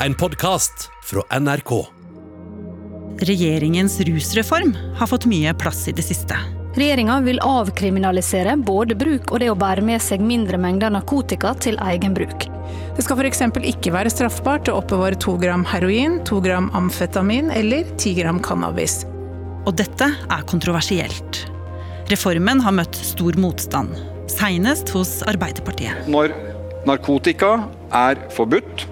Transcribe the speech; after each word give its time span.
en 0.00 0.14
podkast 0.14 0.90
fra 1.02 1.40
NRK. 1.40 1.86
Regjeringens 3.18 4.00
rusreform 4.00 4.76
har 4.98 5.06
fått 5.06 5.24
mye 5.26 5.54
plass 5.54 5.88
i 5.88 5.92
det 5.96 6.04
siste. 6.04 6.36
Regjeringa 6.76 7.20
vil 7.24 7.40
avkriminalisere 7.40 8.58
både 8.60 8.94
bruk 8.98 9.32
og 9.32 9.40
det 9.40 9.48
å 9.48 9.56
bære 9.56 9.84
med 9.84 10.02
seg 10.04 10.20
mindre 10.20 10.60
mengder 10.60 10.92
narkotika 10.92 11.54
til 11.64 11.78
egen 11.80 12.16
bruk. 12.16 12.44
Det 12.96 13.04
skal 13.04 13.22
f.eks. 13.22 13.40
ikke 13.72 13.94
være 13.94 14.12
straffbart 14.12 14.68
å 14.68 14.76
oppbevare 14.82 15.16
to 15.22 15.38
gram 15.40 15.64
heroin, 15.70 16.18
to 16.28 16.42
gram 16.44 16.68
amfetamin 16.76 17.48
eller 17.54 17.88
ti 17.96 18.12
gram 18.18 18.40
cannabis. 18.44 19.04
Og 19.64 19.72
dette 19.80 20.10
er 20.12 20.44
kontroversielt. 20.50 21.46
Reformen 22.12 22.60
har 22.62 22.76
møtt 22.76 23.00
stor 23.00 23.38
motstand, 23.40 23.96
senest 24.30 24.92
hos 24.92 25.22
Arbeiderpartiet. 25.26 26.04
Når 26.12 26.36
narkotika 26.86 27.56
er 27.96 28.20
forbudt, 28.36 28.84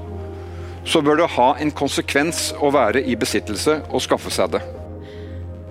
så 0.85 1.03
bør 1.05 1.23
det 1.23 1.33
ha 1.37 1.51
en 1.61 1.73
konsekvens 1.75 2.51
å 2.61 2.71
være 2.75 3.03
i 3.05 3.17
besittelse 3.19 3.81
og 3.91 4.03
skaffe 4.05 4.33
seg 4.35 4.57
det. 4.57 4.63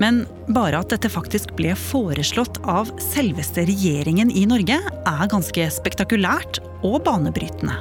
Men 0.02 0.24
bare 0.50 0.80
at 0.82 0.90
dette 0.92 1.12
faktisk 1.12 1.54
ble 1.58 1.76
foreslått 1.78 2.58
av 2.70 2.90
selveste 3.02 3.66
regjeringen 3.70 4.32
i 4.34 4.46
Norge, 4.50 4.80
er 4.82 5.32
ganske 5.32 5.68
spektakulært 5.78 6.60
og 6.82 7.04
banebrytende. 7.06 7.78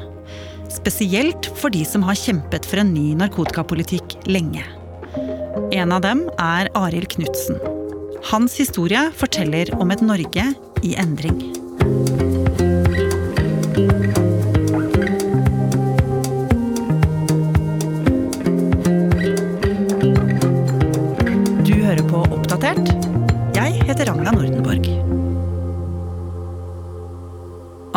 Spesielt 0.73 1.49
for 1.59 1.73
de 1.73 1.83
som 1.89 2.05
har 2.07 2.17
kjempet 2.17 2.69
for 2.69 2.83
en 2.83 2.93
ny 2.95 3.13
narkotikapolitikk 3.19 4.17
lenge. 4.29 4.65
En 5.73 5.93
av 5.93 6.05
dem 6.05 6.25
er 6.41 6.71
Arild 6.79 7.11
Knutsen. 7.13 7.59
Hans 8.31 8.55
historie 8.61 9.09
forteller 9.19 9.73
om 9.81 9.91
et 9.93 10.05
Norge 10.05 10.47
i 10.87 10.95
endring. 11.01 11.41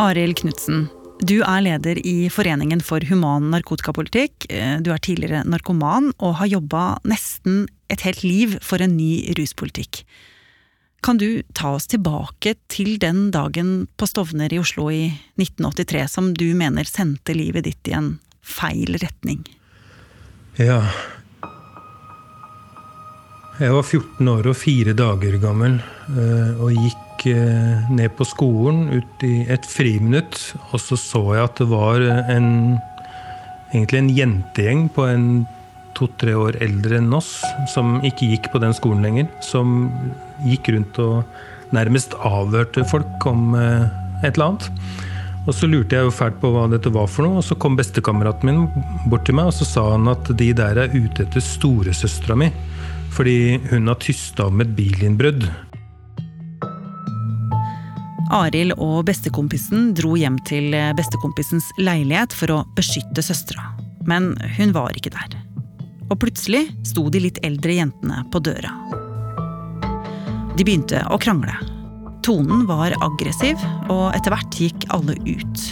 Arild 0.05 0.37
Knutsen, 0.37 0.85
du 1.23 1.39
er 1.41 1.61
leder 1.63 1.97
i 2.05 2.27
Foreningen 2.29 2.81
for 2.83 3.01
human 3.07 3.47
narkotikapolitikk. 3.53 4.45
Du 4.83 4.91
er 4.91 5.01
tidligere 5.01 5.45
narkoman 5.47 6.11
og 6.19 6.35
har 6.41 6.51
jobba 6.51 6.83
nesten 7.07 7.63
et 7.89 8.03
helt 8.03 8.23
liv 8.25 8.57
for 8.65 8.83
en 8.83 8.97
ny 8.97 9.23
ruspolitikk. 9.37 10.03
Kan 11.05 11.21
du 11.21 11.41
ta 11.55 11.75
oss 11.77 11.87
tilbake 11.87 12.55
til 12.71 12.97
den 13.01 13.29
dagen 13.31 13.87
på 13.95 14.09
Stovner 14.09 14.51
i 14.53 14.59
Oslo 14.59 14.89
i 14.91 15.07
1983 15.39 16.05
som 16.17 16.31
du 16.33 16.49
mener 16.57 16.89
sendte 16.89 17.35
livet 17.37 17.67
ditt 17.69 17.91
i 17.91 17.95
en 17.95 18.15
feil 18.45 18.97
retning? 19.01 19.45
Ja. 20.59 20.81
Jeg 23.61 23.71
var 23.71 23.85
14 23.87 24.33
år 24.33 24.51
og 24.51 24.59
fire 24.59 24.97
dager 24.97 25.39
gammel 25.39 25.79
eh, 25.79 26.57
og 26.59 26.75
gikk 26.75 27.04
eh, 27.33 27.89
ned 27.89 28.13
på 28.17 28.27
skolen 28.27 28.87
ut 28.93 29.25
i 29.25 29.45
et 29.51 29.65
friminutt. 29.67 30.37
Og 30.71 30.81
så 30.83 30.97
så 30.99 31.23
jeg 31.35 31.49
at 31.49 31.61
det 31.61 31.67
var 31.71 32.03
en, 32.31 32.49
egentlig 33.73 34.01
en 34.01 34.13
jentegjeng 34.19 34.87
på 34.95 35.07
en 35.09 35.27
to-tre 35.95 36.35
år 36.35 36.59
eldre 36.63 36.99
enn 36.99 37.13
oss, 37.15 37.37
som 37.71 37.97
ikke 38.03 38.29
gikk 38.33 38.51
på 38.53 38.61
den 38.63 38.75
skolen 38.75 39.05
lenger. 39.05 39.29
Som 39.45 39.89
gikk 40.45 40.73
rundt 40.75 40.99
og 41.03 41.75
nærmest 41.75 42.15
avhørte 42.19 42.85
folk 42.89 43.27
om 43.29 43.55
eh, 43.59 43.85
et 44.23 44.35
eller 44.35 44.51
annet. 44.51 44.69
Og 45.45 45.53
så 45.53 45.69
lurte 45.69 45.93
jeg 45.93 46.07
jo 46.07 46.13
fælt 46.13 46.39
på 46.41 46.49
hva 46.53 46.65
dette 46.71 46.89
var 46.93 47.09
for 47.11 47.25
noe, 47.25 47.39
og 47.39 47.45
så 47.45 47.57
kom 47.61 47.77
bestekameraten 47.77 48.49
min 48.49 48.85
bort 49.11 49.27
til 49.27 49.37
meg 49.37 49.51
og 49.51 49.53
så 49.53 49.67
sa 49.69 49.83
han 49.91 50.09
at 50.09 50.31
de 50.39 50.49
der 50.57 50.79
er 50.81 50.95
ute 50.95 51.27
etter 51.27 51.43
storesøstera 51.43 52.37
mi. 52.39 52.49
Fordi 53.15 53.61
hun 53.69 53.87
har 53.87 53.99
tysta 54.01 54.49
om 54.49 54.59
et 54.63 54.73
bilinnbrudd. 54.75 55.45
Arild 58.33 58.73
og 58.81 59.05
bestekompisen 59.05 59.91
dro 59.97 60.15
hjem 60.17 60.39
til 60.47 60.73
bestekompisens 60.97 61.67
leilighet 61.77 62.33
for 62.33 62.53
å 62.53 62.63
beskytte 62.77 63.21
søstera. 63.25 63.69
Men 64.09 64.33
hun 64.57 64.73
var 64.73 64.97
ikke 64.97 65.13
der. 65.13 65.37
Og 66.09 66.19
plutselig 66.21 66.67
sto 66.85 67.07
de 67.09 67.21
litt 67.25 67.39
eldre 67.45 67.77
jentene 67.77 68.23
på 68.33 68.41
døra. 68.45 68.73
De 70.55 70.63
begynte 70.63 71.01
å 71.11 71.19
krangle. 71.21 71.53
Tonen 72.25 72.65
var 72.69 72.95
aggressiv, 73.05 73.59
og 73.91 74.13
etter 74.17 74.33
hvert 74.33 74.57
gikk 74.57 74.87
alle 74.95 75.17
ut. 75.27 75.65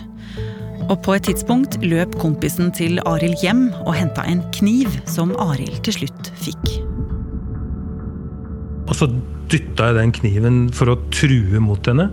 Og 0.92 0.98
på 1.06 1.16
et 1.16 1.26
tidspunkt 1.30 1.80
løp 1.82 2.18
kompisen 2.22 2.74
til 2.76 3.00
Arild 3.10 3.40
hjem 3.42 3.70
og 3.86 3.96
henta 3.98 4.26
en 4.30 4.44
kniv 4.54 4.92
som 5.10 5.34
Arild 5.42 5.80
til 5.88 6.04
slutt 6.04 6.34
fikk. 6.44 6.93
Og 8.84 8.98
så 8.98 9.08
dytta 9.52 9.92
jeg 9.92 10.00
den 10.00 10.16
kniven 10.16 10.58
for 10.76 10.92
å 10.92 11.00
true 11.14 11.62
mot 11.64 11.88
henne. 11.88 12.10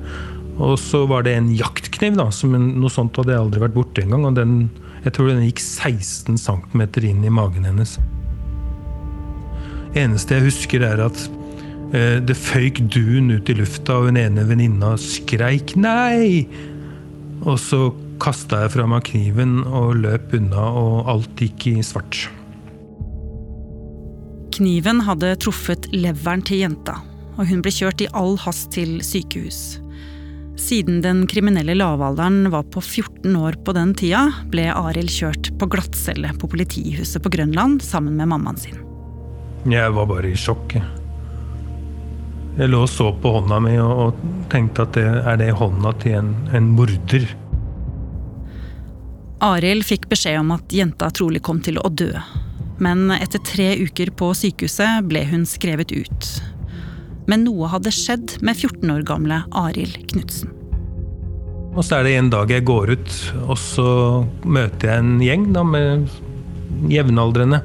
Og 0.61 0.77
så 0.81 1.03
var 1.09 1.25
det 1.25 1.35
en 1.39 1.51
jaktkniv, 1.57 2.19
da, 2.21 2.29
som 2.35 2.53
noe 2.53 2.93
sånt 2.93 3.17
hadde 3.17 3.33
jeg 3.33 3.43
aldri 3.43 3.63
vært 3.63 3.77
borti 3.77 4.05
engang. 4.05 4.27
Og 4.29 4.37
den, 4.37 4.57
jeg 5.07 5.15
tror 5.17 5.31
den 5.31 5.45
gikk 5.47 5.63
16 5.65 6.41
cm 6.41 6.85
inn 7.09 7.25
i 7.25 7.33
magen 7.33 7.69
hennes. 7.69 7.97
Eneste 9.99 10.37
jeg 10.37 10.51
husker, 10.51 10.85
er 10.87 11.01
at 11.09 11.23
eh, 11.97 12.19
det 12.23 12.37
føyk 12.39 12.85
dun 12.93 13.33
ut 13.33 13.51
i 13.51 13.57
lufta, 13.59 13.99
og 13.99 14.11
hun 14.11 14.21
ene 14.21 14.47
venninna 14.47 14.95
skreik 15.01 15.75
'nei'! 15.79 16.47
Og 17.41 17.57
så 17.59 17.89
kasta 18.21 18.67
jeg 18.67 18.75
fra 18.77 18.85
meg 18.91 19.07
kniven 19.09 19.63
og 19.65 19.97
løp 20.03 20.37
unna, 20.37 20.69
og 20.77 21.09
alt 21.09 21.41
gikk 21.41 21.71
i 21.73 21.81
svart. 21.87 22.29
Kniven 24.61 24.99
hadde 25.07 25.39
truffet 25.41 25.87
leveren 25.95 26.43
til 26.45 26.59
jenta, 26.61 26.99
og 27.41 27.47
hun 27.49 27.63
ble 27.65 27.71
kjørt 27.73 28.03
i 28.05 28.09
all 28.13 28.35
hast 28.43 28.67
til 28.75 28.99
sykehus. 29.01 29.79
Siden 30.61 30.99
den 31.01 31.23
kriminelle 31.31 31.73
lavalderen 31.79 32.51
var 32.53 32.67
på 32.69 32.83
14 32.85 33.39
år 33.41 33.57
på 33.65 33.73
den 33.73 33.95
tida, 33.97 34.27
ble 34.53 34.67
Arild 34.69 35.09
kjørt 35.15 35.49
på 35.57 35.69
glattcelle 35.73 36.35
på 36.37 36.51
politihuset 36.53 37.25
på 37.25 37.33
Grønland 37.33 37.81
sammen 37.81 38.19
med 38.21 38.29
mammaen 38.35 38.61
sin. 38.61 38.83
Jeg 39.65 39.95
var 39.97 40.11
bare 40.11 40.29
i 40.29 40.37
sjokk. 40.37 40.77
jeg. 40.77 40.85
Lå 42.69 42.83
og 42.85 42.93
så 42.93 43.09
på 43.17 43.33
hånda 43.39 43.63
mi 43.65 43.79
og 43.81 44.21
tenkte 44.53 44.85
at 44.85 44.93
det 44.99 45.07
er 45.09 45.41
det 45.41 45.55
hånda 45.57 45.95
til 46.05 46.19
en, 46.21 46.35
en 46.53 46.69
morder. 46.77 47.25
Arild 49.41 49.89
fikk 49.89 50.11
beskjed 50.13 50.37
om 50.43 50.53
at 50.53 50.69
jenta 50.69 51.09
trolig 51.17 51.41
kom 51.41 51.65
til 51.65 51.81
å 51.81 51.89
dø. 51.89 52.13
Men 52.81 53.11
etter 53.13 53.43
tre 53.45 53.75
uker 53.85 54.13
på 54.17 54.33
sykehuset 54.37 55.05
ble 55.09 55.27
hun 55.29 55.45
skrevet 55.49 55.93
ut. 55.93 56.31
Men 57.29 57.45
noe 57.45 57.69
hadde 57.71 57.93
skjedd 57.95 58.39
med 58.45 58.57
14 58.57 58.91
år 58.95 59.05
gamle 59.07 59.43
Arild 59.57 60.01
Knutsen. 60.11 60.57
Og 61.71 61.85
så 61.87 62.01
er 62.01 62.07
det 62.07 62.17
en 62.19 62.33
dag 62.33 62.51
jeg 62.51 62.67
går 62.67 62.97
ut, 62.97 63.17
og 63.45 63.57
så 63.61 63.91
møter 64.43 64.91
jeg 64.91 65.05
en 65.05 65.21
gjeng 65.23 65.45
da, 65.55 65.63
med 65.63 66.09
jevnaldrende. 66.91 67.61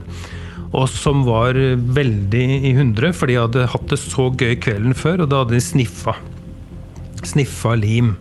Og 0.75 0.85
som 0.91 1.23
var 1.25 1.57
veldig 1.95 2.45
i 2.69 2.75
hundre, 2.77 3.09
for 3.15 3.31
de 3.31 3.39
hadde 3.39 3.65
hatt 3.71 3.87
det 3.89 3.97
så 4.01 4.27
gøy 4.35 4.57
kvelden 4.61 4.93
før, 4.97 5.23
og 5.23 5.31
da 5.31 5.41
hadde 5.41 5.57
de 5.57 5.63
sniffa. 5.63 6.17
Sniffa 7.25 7.73
lim. 7.79 8.13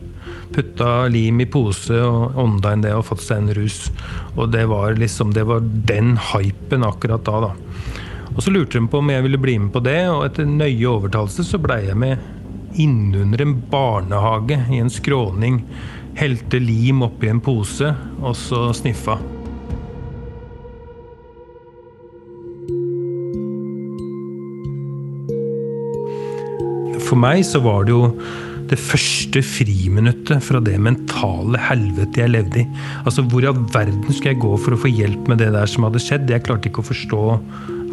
Putta 0.55 1.09
lim 1.11 1.41
i 1.43 1.49
pose 1.51 1.97
og 1.99 2.37
ånda 2.39 2.77
inn 2.77 2.85
det 2.85 2.93
og 2.95 3.09
fått 3.09 3.25
seg 3.25 3.43
en 3.43 3.55
rus. 3.57 3.89
Og 4.37 4.53
det 4.55 4.69
var 4.71 4.95
liksom 5.01 5.33
det 5.35 5.43
var 5.49 5.65
den 5.89 6.15
hypen 6.31 6.87
akkurat 6.87 7.27
da, 7.27 7.49
da. 7.49 7.53
Og 8.35 8.43
så 8.43 8.55
lurte 8.55 8.79
de 8.79 8.87
på 8.91 9.03
om 9.03 9.11
jeg 9.11 9.27
ville 9.27 9.41
bli 9.43 9.59
med 9.63 9.75
på 9.75 9.83
det, 9.83 10.01
og 10.11 10.25
etter 10.27 10.47
nøye 10.49 10.91
overtalelse 10.91 11.47
så 11.47 11.59
blei 11.63 11.85
jeg 11.89 11.99
med 11.99 12.23
innunder 12.79 13.43
en 13.43 13.55
barnehage 13.71 14.59
i 14.75 14.81
en 14.83 14.91
skråning. 14.91 15.61
Helte 16.19 16.59
lim 16.63 17.03
oppi 17.07 17.31
en 17.31 17.43
pose, 17.43 17.91
og 18.23 18.35
så 18.39 18.69
sniffa. 18.75 19.19
For 27.05 27.21
meg 27.21 27.45
så 27.47 27.61
var 27.63 27.87
det 27.87 27.95
jo 27.95 28.09
det 28.75 28.81
første 28.83 29.41
friminuttet 29.47 30.43
fra 30.43 30.61
det 30.65 30.75
mentale 30.83 31.61
helvete 31.69 32.25
jeg 32.25 32.33
levde 32.33 32.65
i. 32.65 32.67
Altså, 33.05 33.23
Hvor 33.23 33.45
i 33.45 33.49
all 33.51 33.61
verden 33.71 34.11
skulle 34.11 34.35
jeg 34.35 34.43
gå 34.43 34.53
for 34.59 34.75
å 34.75 34.81
få 34.81 34.91
hjelp 34.91 35.31
med 35.31 35.41
det 35.43 35.53
der 35.55 35.71
som 35.71 35.87
hadde 35.87 36.03
skjedd? 36.03 36.31
Jeg 36.31 36.45
klarte 36.47 36.71
ikke 36.71 36.83
å 36.83 36.91
forstå 36.91 37.23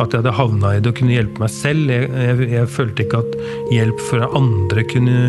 at 0.02 0.14
jeg 0.14 0.22
hadde 0.22 0.34
havna 0.34 0.74
i 0.74 0.82
det 0.82 0.90
og 0.90 0.98
kunne 0.98 1.14
hjelpe 1.14 1.44
meg 1.44 1.52
selv. 1.54 1.92
Jeg, 1.94 2.10
jeg, 2.10 2.48
jeg 2.56 2.72
følte 2.74 3.06
ikke 3.06 3.22
at 3.22 3.36
hjelp 3.76 4.06
fra 4.08 4.30
andre 4.38 4.86
kunne 4.90 5.20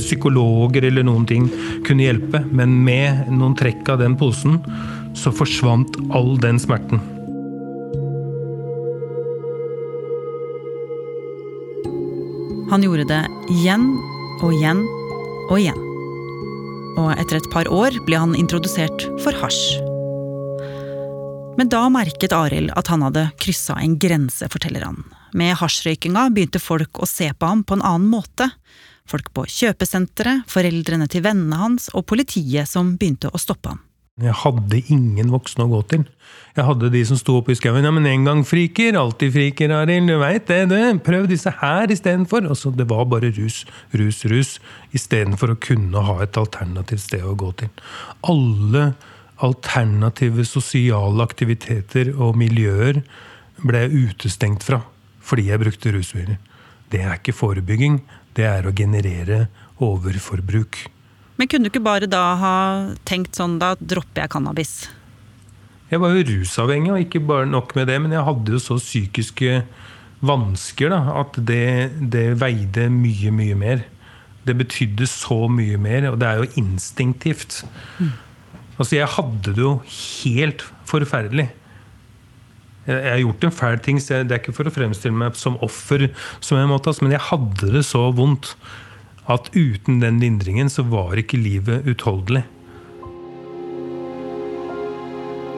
Psykologer 0.00 0.86
eller 0.88 1.04
noen 1.06 1.26
ting 1.28 1.48
kunne 1.86 2.06
hjelpe. 2.06 2.40
Men 2.54 2.78
med 2.86 3.28
noen 3.34 3.56
trekk 3.58 3.92
av 3.92 4.00
den 4.00 4.16
posen 4.20 4.60
så 5.18 5.34
forsvant 5.34 5.98
all 6.14 6.34
den 6.40 6.60
smerten. 6.62 7.02
Han 12.72 12.82
gjorde 12.82 13.04
det 13.06 13.22
igjen 13.52 13.92
og 14.42 14.54
igjen 14.54 14.82
og 15.50 15.58
igjen. 15.58 15.80
Og 16.98 17.10
etter 17.16 17.40
et 17.40 17.50
par 17.52 17.68
år 17.70 17.96
ble 18.06 18.18
han 18.20 18.36
introdusert 18.38 19.06
for 19.22 19.36
hasj. 19.38 19.80
Men 21.58 21.70
da 21.70 21.84
merket 21.92 22.34
Arild 22.34 22.72
at 22.74 22.90
han 22.90 23.04
hadde 23.06 23.28
kryssa 23.42 23.76
en 23.82 23.96
grense, 24.02 24.46
forteller 24.50 24.86
han. 24.86 25.04
Med 25.34 25.54
hasjrøykinga 25.60 26.28
begynte 26.34 26.62
folk 26.62 26.98
å 26.98 27.06
se 27.06 27.30
på 27.30 27.50
ham 27.50 27.62
på 27.66 27.78
en 27.78 27.86
annen 27.86 28.10
måte. 28.10 28.50
Folk 29.10 29.30
på 29.36 29.46
kjøpesenteret, 29.50 30.46
foreldrene 30.50 31.06
til 31.10 31.24
vennene 31.26 31.60
hans 31.60 31.90
og 31.94 32.06
politiet 32.10 32.70
som 32.70 32.94
begynte 32.98 33.30
å 33.30 33.40
stoppe 33.42 33.74
ham. 33.74 33.82
Jeg 34.22 34.30
hadde 34.44 34.78
ingen 34.94 35.32
voksne 35.34 35.64
å 35.64 35.70
gå 35.72 35.80
til. 35.90 36.04
Jeg 36.54 36.66
hadde 36.68 36.90
de 36.94 37.00
som 37.08 37.18
sto 37.18 37.34
oppe 37.40 37.50
i 37.50 37.56
skauen. 37.58 37.82
Ja, 37.82 37.90
men 37.90 38.06
en 38.06 38.26
gang 38.28 38.44
friker, 38.46 38.94
alltid 38.94 39.32
friker, 39.34 39.72
Arild. 39.74 40.06
Du 40.06 40.20
veit 40.20 40.46
det, 40.46 40.60
du. 40.70 40.76
Prøv 41.02 41.26
disse 41.32 41.50
her 41.58 41.90
istedenfor. 41.90 42.46
Altså, 42.46 42.70
så 42.70 42.78
det 42.78 42.86
var 42.92 43.08
bare 43.10 43.32
rus, 43.34 43.64
rus, 43.90 44.22
rus. 44.30 44.52
Istedenfor 44.94 45.56
å 45.56 45.58
kunne 45.58 46.04
ha 46.06 46.20
et 46.22 46.38
alternativt 46.38 47.02
sted 47.08 47.26
å 47.26 47.34
gå 47.34 47.50
til. 47.58 47.74
Alle 48.30 48.92
alternative 49.42 50.46
sosiale 50.46 51.26
aktiviteter 51.26 52.14
og 52.14 52.38
miljøer 52.38 53.02
ble 53.66 53.82
jeg 53.82 54.10
utestengt 54.12 54.62
fra 54.62 54.84
fordi 55.24 55.48
jeg 55.48 55.58
brukte 55.62 55.90
rusmidler. 55.90 56.38
Det 56.92 57.00
er 57.02 57.16
ikke 57.16 57.34
forebygging, 57.34 58.02
det 58.36 58.44
er 58.44 58.66
å 58.68 58.74
generere 58.76 59.46
overforbruk. 59.82 60.84
Men 61.36 61.50
kunne 61.50 61.66
du 61.66 61.72
ikke 61.72 61.82
bare 61.82 62.10
da 62.10 62.24
ha 62.38 62.56
tenkt 63.08 63.38
sånn, 63.38 63.58
da 63.62 63.74
dropper 63.80 64.24
jeg 64.24 64.32
cannabis? 64.34 64.74
Jeg 65.90 66.00
var 66.02 66.14
jo 66.14 66.26
rusavhengig, 66.28 66.92
og 66.94 67.02
ikke 67.02 67.22
bare 67.26 67.48
nok 67.50 67.74
med 67.78 67.90
det, 67.90 67.98
men 68.02 68.14
jeg 68.14 68.26
hadde 68.26 68.54
jo 68.54 68.60
så 68.62 68.78
psykiske 68.80 69.64
vansker 70.24 70.92
da, 70.94 71.00
at 71.20 71.36
det, 71.50 71.66
det 72.12 72.28
veide 72.40 72.86
mye, 72.92 73.32
mye 73.34 73.58
mer. 73.58 73.82
Det 74.44 74.56
betydde 74.58 75.08
så 75.10 75.44
mye 75.50 75.78
mer, 75.80 76.08
og 76.12 76.20
det 76.20 76.30
er 76.30 76.40
jo 76.40 76.62
instinktivt. 76.62 77.62
Mm. 77.98 78.14
Altså, 78.78 78.96
jeg 78.96 79.12
hadde 79.16 79.54
det 79.54 79.62
jo 79.62 79.74
helt 79.88 80.64
forferdelig. 80.88 81.50
Jeg 82.84 83.08
har 83.08 83.20
gjort 83.22 83.44
en 83.46 83.54
fæl 83.54 83.78
ting, 83.80 84.00
så 84.02 84.22
det 84.22 84.34
er 84.34 84.42
ikke 84.42 84.56
for 84.56 84.68
å 84.68 84.72
fremstille 84.74 85.16
meg 85.16 85.38
som 85.40 85.56
offer, 85.64 86.10
som 86.44 86.58
jeg 86.60 86.68
måtte, 86.68 86.92
men 87.00 87.14
jeg 87.16 87.26
hadde 87.30 87.70
det 87.78 87.84
så 87.88 88.10
vondt 88.14 88.52
at 89.30 89.48
uten 89.56 90.00
den 90.02 90.20
lindringen 90.20 90.70
så 90.70 90.84
var 90.88 91.16
ikke 91.20 91.40
livet 91.40 91.88
utholdelig. 91.88 92.44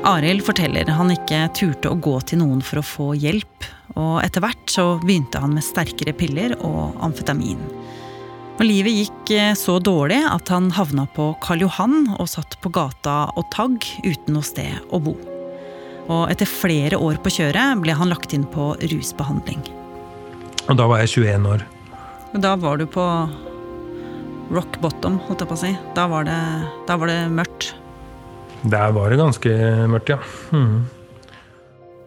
Arild 0.06 0.44
forteller 0.46 0.86
han 0.94 1.10
ikke 1.10 1.48
turte 1.56 1.90
å 1.90 1.98
gå 1.98 2.14
til 2.28 2.38
noen 2.38 2.60
for 2.62 2.78
å 2.78 2.86
få 2.86 3.06
hjelp, 3.18 3.66
og 3.98 4.20
etter 4.22 4.44
hvert 4.44 4.70
så 4.70 4.84
begynte 5.02 5.40
han 5.42 5.56
med 5.56 5.66
sterkere 5.66 6.14
piller 6.14 6.54
og 6.60 6.94
amfetamin. 7.02 7.58
Og 8.56 8.62
livet 8.64 8.94
gikk 8.94 9.32
eh, 9.34 9.52
så 9.58 9.76
dårlig 9.82 10.22
at 10.30 10.48
han 10.48 10.70
havna 10.72 11.04
på 11.12 11.32
Karl 11.44 11.66
Johan 11.66 12.06
og 12.14 12.28
satt 12.30 12.54
på 12.62 12.70
gata 12.72 13.26
og 13.36 13.50
tagg 13.52 13.82
uten 14.06 14.36
noe 14.36 14.46
sted 14.46 14.78
å 14.94 15.00
bo. 15.02 15.16
Og 16.06 16.30
etter 16.30 16.48
flere 16.48 16.96
år 17.02 17.18
på 17.20 17.34
kjøret 17.40 17.82
ble 17.82 17.96
han 17.98 18.08
lagt 18.12 18.32
inn 18.36 18.46
på 18.48 18.70
rusbehandling. 18.80 19.60
Og 20.70 20.78
da 20.78 20.86
var 20.88 21.02
jeg 21.02 21.26
21 21.26 21.50
år. 21.50 21.66
Og 22.32 22.40
Da 22.44 22.54
var 22.60 22.78
du 22.78 22.86
på 22.86 23.02
rock 24.52 24.80
bottom, 24.82 25.18
holdt 25.26 25.42
jeg 25.42 25.50
på 25.50 25.56
å 25.56 25.62
si. 25.64 25.72
Da 25.96 26.06
var 26.10 26.26
det, 26.28 26.38
da 26.88 26.98
var 27.00 27.10
det 27.10 27.22
mørkt. 27.32 27.72
Der 28.66 28.92
var 28.94 29.10
det 29.10 29.18
ganske 29.20 29.56
mørkt, 29.90 30.12
ja. 30.14 30.20
Mm. 30.54 30.86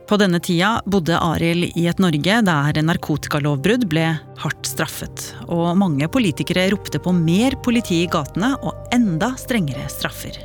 På 0.10 0.18
denne 0.18 0.40
tida 0.42 0.80
bodde 0.90 1.20
Arild 1.22 1.78
i 1.78 1.84
et 1.86 2.00
Norge 2.02 2.40
der 2.48 2.80
narkotikalovbrudd 2.82 3.86
ble 3.92 4.08
hardt 4.42 4.66
straffet. 4.66 5.28
Og 5.46 5.78
mange 5.78 6.10
politikere 6.10 6.66
ropte 6.74 6.98
på 6.98 7.14
mer 7.14 7.54
politi 7.62 8.02
i 8.02 8.10
gatene 8.10 8.56
og 8.66 8.90
enda 8.96 9.36
strengere 9.38 9.86
straffer. 9.94 10.42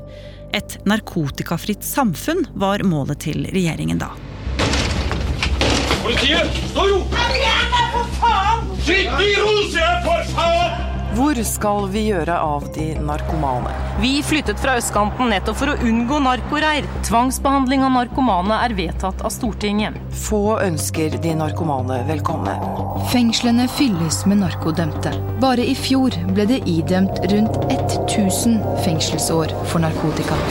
Et 0.55 0.76
narkotikafritt 0.85 1.82
samfunn 1.82 2.44
var 2.52 2.85
målet 2.85 3.25
til 3.25 3.49
regjeringen 3.56 4.05
da. 4.05 4.12
Politiet! 6.05 6.61
Stå 6.69 6.85
ro! 6.85 7.00
Kom 7.08 7.37
igjen, 7.41 7.76
for 7.96 8.17
faen! 8.20 8.73
Sitt 8.85 9.08
i 9.08 9.37
ro, 9.41 9.55
sier 9.73 9.81
jeg, 9.81 10.02
for 10.05 10.35
faen! 10.37 10.83
Hvor 11.14 11.38
skal 11.46 11.84
vi 11.93 12.00
gjøre 12.08 12.34
av 12.43 12.64
de 12.75 12.88
narkomane? 12.99 13.70
Vi 14.02 14.16
flyttet 14.26 14.58
fra 14.58 14.72
østkanten 14.81 15.28
nettopp 15.31 15.61
for 15.61 15.70
å 15.70 15.76
unngå 15.87 16.16
narkoreir. 16.25 16.88
Tvangsbehandling 17.06 17.84
av 17.87 17.93
narkomane 17.94 18.56
er 18.64 18.75
vedtatt 18.75 19.22
av 19.22 19.31
Stortinget. 19.31 19.94
Få 20.25 20.56
ønsker 20.64 21.14
de 21.22 21.37
narkomane 21.38 22.00
velkomne. 22.08 22.56
Fengslene 23.12 23.69
fylles 23.76 24.25
med 24.26 24.43
narkodømte. 24.43 25.14
Bare 25.44 25.62
i 25.62 25.76
fjor 25.78 26.19
ble 26.34 26.49
det 26.50 26.61
idømt 26.66 27.22
rundt 27.31 27.62
1000 27.70 28.58
fengselsår 28.82 29.55
for 29.70 29.87
narkotika. 29.87 30.43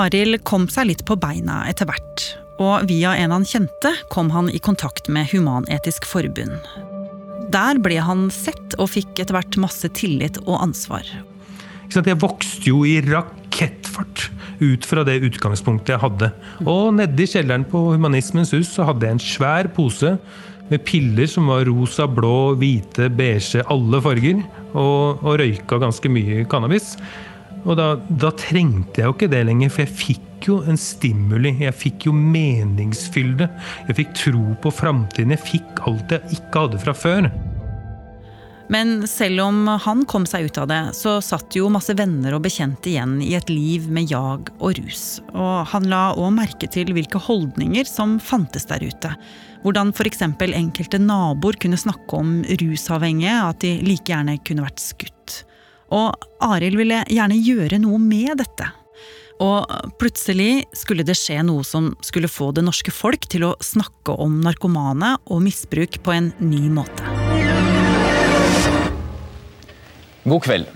Arild 0.00 0.40
kom 0.48 0.70
seg 0.72 0.88
litt 0.94 1.04
på 1.04 1.20
beina 1.20 1.66
etter 1.68 1.92
hvert. 1.92 2.30
Og 2.64 2.88
via 2.88 3.12
en 3.20 3.36
han 3.36 3.44
kjente, 3.44 3.92
kom 4.08 4.32
han 4.32 4.48
i 4.48 4.56
kontakt 4.72 5.12
med 5.12 5.28
Human-Etisk 5.36 6.08
Forbund. 6.08 6.95
Der 7.52 7.78
ble 7.82 8.00
han 8.02 8.26
sett 8.34 8.74
og 8.80 8.90
fikk 8.94 9.22
etter 9.22 9.36
hvert 9.36 9.58
masse 9.60 9.88
tillit 9.94 10.40
og 10.46 10.58
ansvar. 10.64 11.06
Jeg 11.94 12.18
vokste 12.18 12.66
jo 12.66 12.82
i 12.88 12.98
rakettfart 13.04 14.26
ut 14.58 14.88
fra 14.88 15.04
det 15.06 15.20
utgangspunktet 15.28 15.94
jeg 15.94 16.02
hadde. 16.02 16.32
Og 16.66 16.90
nede 16.96 17.22
i 17.22 17.28
kjelleren 17.30 17.66
på 17.68 17.84
Humanismens 17.92 18.52
hus 18.56 18.72
så 18.74 18.88
hadde 18.88 19.06
jeg 19.06 19.16
en 19.16 19.22
svær 19.22 19.70
pose 19.76 20.16
med 20.66 20.82
piller 20.82 21.28
som 21.30 21.46
var 21.52 21.68
rosa, 21.68 22.08
blå, 22.10 22.56
hvite, 22.58 23.06
beige, 23.14 23.62
alle 23.70 24.02
farger. 24.02 24.42
Og, 24.74 25.22
og 25.22 25.38
røyka 25.40 25.78
ganske 25.80 26.10
mye 26.12 26.44
cannabis. 26.50 26.96
Og 27.66 27.78
da, 27.78 27.92
da, 28.10 28.30
trengte 28.38 29.02
jeg 29.02 29.08
jo 29.08 29.14
ikke 29.14 29.30
det 29.30 29.44
lenger, 29.48 29.72
for 29.72 29.82
jeg 29.86 29.98
fikk 30.02 30.25
jo 30.44 30.60
en 30.68 30.76
stimuli. 30.76 31.54
Jeg 31.64 31.74
fikk 31.74 32.06
jo 32.08 32.12
meningsfylde. 32.16 33.48
Jeg 33.88 33.98
fikk 34.02 34.14
tro 34.20 34.44
på 34.62 34.72
framtiden. 34.74 35.32
Jeg 35.34 35.44
fikk 35.44 35.84
alt 35.88 36.12
jeg 36.12 36.38
ikke 36.38 36.66
hadde 36.66 36.82
fra 36.84 36.94
før. 36.96 37.30
Men 38.68 39.06
selv 39.06 39.44
om 39.44 39.66
han 39.68 40.04
kom 40.10 40.24
seg 40.26 40.48
ut 40.48 40.58
av 40.58 40.68
det, 40.70 40.80
så 40.98 41.20
satt 41.22 41.54
jo 41.54 41.70
masse 41.70 41.94
venner 41.94 42.34
og 42.34 42.42
bekjente 42.46 42.90
igjen 42.90 43.20
i 43.22 43.32
et 43.38 43.50
liv 43.52 43.86
med 43.92 44.10
jag 44.10 44.50
og 44.58 44.78
rus. 44.80 45.04
Og 45.32 45.68
han 45.70 45.86
la 45.90 46.08
òg 46.18 46.32
merke 46.34 46.68
til 46.70 46.90
hvilke 46.96 47.20
holdninger 47.22 47.86
som 47.86 48.18
fantes 48.18 48.66
der 48.66 48.82
ute. 48.82 49.12
Hvordan 49.62 49.92
f.eks. 49.94 50.22
enkelte 50.22 50.98
naboer 51.02 51.58
kunne 51.62 51.78
snakke 51.78 52.18
om 52.18 52.40
rusavhengige, 52.62 53.36
at 53.50 53.62
de 53.62 53.76
like 53.86 54.10
gjerne 54.10 54.38
kunne 54.46 54.66
vært 54.66 54.82
skutt. 54.82 55.42
Og 55.94 56.26
Arild 56.42 56.78
ville 56.78 57.04
gjerne 57.06 57.38
gjøre 57.38 57.78
noe 57.82 58.02
med 58.02 58.34
dette. 58.42 58.66
Og 59.42 59.92
plutselig 60.00 60.64
skulle 60.76 61.04
det 61.06 61.16
skje 61.18 61.42
noe 61.44 61.64
som 61.66 61.90
skulle 62.04 62.30
få 62.30 62.52
det 62.56 62.64
norske 62.64 62.94
folk 62.94 63.28
til 63.32 63.44
å 63.50 63.56
snakke 63.60 64.16
om 64.16 64.40
narkomane 64.44 65.16
og 65.26 65.44
misbruk 65.44 66.00
på 66.04 66.16
en 66.16 66.32
ny 66.40 66.66
måte. 66.72 67.04
God 70.26 70.42
kveld. 70.42 70.72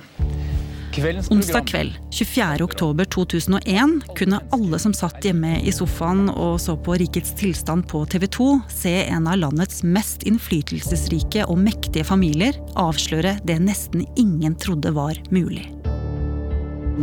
Onsdag 1.31 1.69
kveld 1.71 1.93
24.10.2001 2.11 4.01
kunne 4.19 4.41
alle 4.53 4.79
som 4.83 4.95
satt 4.95 5.25
hjemme 5.25 5.55
i 5.63 5.73
sofaen 5.73 6.27
og 6.33 6.59
så 6.61 6.75
på 6.77 6.99
Rikets 6.99 7.31
tilstand 7.39 7.87
på 7.89 8.03
TV 8.11 8.27
2, 8.27 8.49
se 8.69 8.95
en 9.07 9.31
av 9.31 9.39
landets 9.39 9.85
mest 9.87 10.27
innflytelsesrike 10.29 11.47
og 11.47 11.63
mektige 11.63 12.05
familier 12.05 12.59
avsløre 12.75 13.39
det 13.47 13.61
nesten 13.63 14.03
ingen 14.19 14.59
trodde 14.59 14.91
var 14.99 15.15
mulig. 15.31 15.80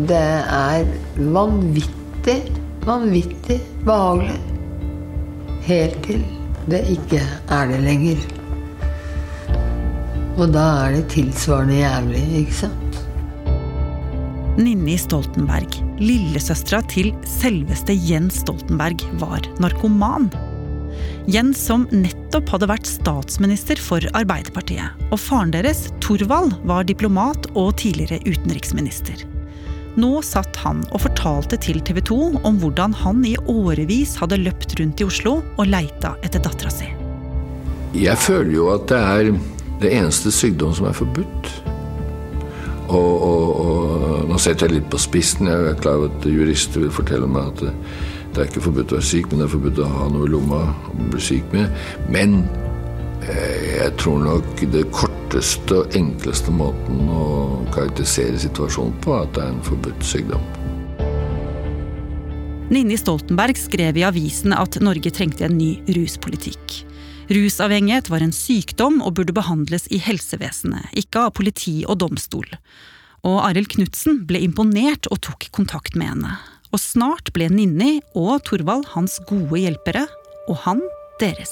Det 0.06 0.14
er 0.14 0.84
vanvittig, 1.34 2.36
vanvittig 2.86 3.56
behagelig. 3.82 4.36
Helt 5.66 5.96
til 6.06 6.20
det 6.70 6.84
ikke 6.94 7.22
er 7.50 7.72
det 7.72 7.80
lenger. 7.82 8.20
Og 10.38 10.52
da 10.54 10.66
er 10.84 11.00
det 11.00 11.08
tilsvarende 11.16 11.80
jævlig, 11.80 12.22
ikke 12.44 12.58
sant? 12.60 13.00
Ninni 14.62 15.00
Stoltenberg, 15.02 15.80
lillesøstera 15.98 16.84
til 16.94 17.10
selveste 17.26 17.96
Jens 17.98 18.44
Stoltenberg, 18.44 19.02
var 19.18 19.48
narkoman. 19.64 20.30
Jens 21.28 21.64
som 21.72 21.88
nettopp 21.90 22.54
hadde 22.54 22.70
vært 22.70 22.90
statsminister 22.90 23.82
for 23.82 24.06
Arbeiderpartiet. 24.14 24.94
Og 25.10 25.18
faren 25.24 25.56
deres, 25.58 25.88
Torvald, 26.06 26.54
var 26.70 26.86
diplomat 26.86 27.50
og 27.56 27.74
tidligere 27.82 28.22
utenriksminister. 28.30 29.26
Nå 29.98 30.20
satt 30.22 30.60
han 30.62 30.84
og 30.94 31.02
fortalte 31.08 31.58
til 31.58 31.80
TV 31.82 32.04
2 32.06 32.18
om 32.46 32.58
hvordan 32.62 32.94
han 33.00 33.24
i 33.26 33.34
årevis 33.50 34.14
hadde 34.22 34.38
løpt 34.44 34.76
rundt 34.78 35.02
i 35.02 35.08
Oslo 35.08 35.40
og 35.58 35.72
leita 35.72 36.14
etter 36.22 36.44
dattera 36.46 36.70
si. 36.70 36.92
Jeg 37.98 38.18
føler 38.22 38.52
jo 38.54 38.68
at 38.76 38.86
det 38.92 39.00
er 39.00 39.32
det 39.82 39.96
eneste 39.98 40.30
sykdom 40.34 40.76
som 40.78 40.86
er 40.90 40.94
forbudt. 40.98 41.50
Og, 42.88 43.24
og, 43.26 43.50
og, 43.64 44.30
nå 44.30 44.38
setter 44.40 44.70
jeg 44.70 44.78
litt 44.78 44.92
på 44.94 45.02
spissen. 45.02 45.50
Jeg 45.50 45.72
er 45.72 45.82
klar 45.82 45.98
over 45.98 46.14
at 46.14 46.30
jurister 46.30 46.86
vil 46.86 46.94
fortelle 46.94 47.26
meg 47.34 47.50
at 47.56 47.66
det, 47.66 47.74
det 48.36 48.44
er 48.44 48.52
ikke 48.52 48.68
forbudt 48.70 48.94
å 48.94 49.00
være 49.00 49.10
syk, 49.10 49.32
men 49.32 49.42
det 49.42 49.48
er 49.48 49.56
forbudt 49.58 49.82
å 49.82 49.92
ha 49.96 50.10
noe 50.14 50.30
i 50.30 50.34
lomma 50.36 50.62
å 50.94 51.10
bli 51.10 51.26
syk 51.26 51.50
med. 51.58 51.74
Men 52.14 52.44
eh, 53.26 53.80
jeg 53.80 53.96
tror 53.98 54.22
nok 54.30 54.68
det 54.78 54.86
korteste 55.28 55.76
og 55.76 55.96
enkleste 55.98 56.52
måten 56.56 57.10
å 57.12 57.60
karakterisere 57.76 58.40
situasjonen 58.40 58.96
på, 59.04 59.12
at 59.20 59.34
det 59.36 59.44
er 59.44 59.52
en 59.52 59.64
forbudt 59.66 60.06
sykdom. 60.08 60.44
Ninni 62.72 62.98
Stoltenberg 63.00 63.60
skrev 63.60 63.98
i 64.00 64.06
avisen 64.08 64.56
at 64.56 64.80
Norge 64.84 65.12
trengte 65.12 65.48
en 65.48 65.58
ny 65.58 65.82
ruspolitikk. 65.96 66.84
Rusavhengighet 67.28 68.08
var 68.12 68.24
en 68.24 68.32
sykdom 68.32 69.02
og 69.04 69.18
burde 69.20 69.36
behandles 69.36 69.88
i 69.92 70.00
helsevesenet, 70.00 70.92
ikke 70.96 71.28
av 71.28 71.36
politi 71.36 71.82
og 71.88 72.00
domstol. 72.04 72.48
Og 73.28 73.42
Arild 73.44 73.72
Knutsen 73.74 74.24
ble 74.28 74.40
imponert 74.46 75.10
og 75.12 75.26
tok 75.28 75.50
kontakt 75.52 75.96
med 76.00 76.14
henne. 76.14 76.38
Og 76.72 76.80
snart 76.80 77.34
ble 77.36 77.50
Ninni 77.52 77.98
og 78.16 78.46
Thorvald 78.48 78.88
hans 78.96 79.20
gode 79.28 79.60
hjelpere, 79.60 80.08
og 80.48 80.64
han 80.64 80.84
deres. 81.20 81.52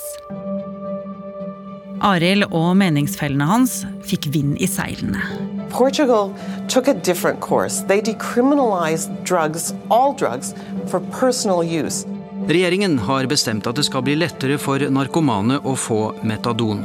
Arild 2.04 2.50
og 2.52 2.74
meningsfellene 2.80 3.46
hans 3.48 3.84
fikk 4.08 4.28
vind 4.34 4.58
i 4.60 4.68
seilene. 4.68 5.22
Portugal 5.70 6.34
took 6.68 6.88
a 6.88 6.94
different 6.94 7.40
course. 7.40 7.84
They 7.88 8.02
decriminalized 8.02 9.12
drugs, 9.25 9.74
all 9.90 10.16
drugs, 10.16 10.54
for 10.88 11.00
personal 11.12 11.64
use. 11.64 12.06
Regjeringen 12.48 13.00
har 13.00 13.25
bestemt 13.28 13.68
at 13.68 13.80
det 13.80 13.86
skal 13.88 14.04
bli 14.06 14.16
lettere 14.20 14.60
for 14.62 14.80
narkomane 14.80 15.62
å 15.64 15.75
få 15.80 16.14
metadon. 16.24 16.84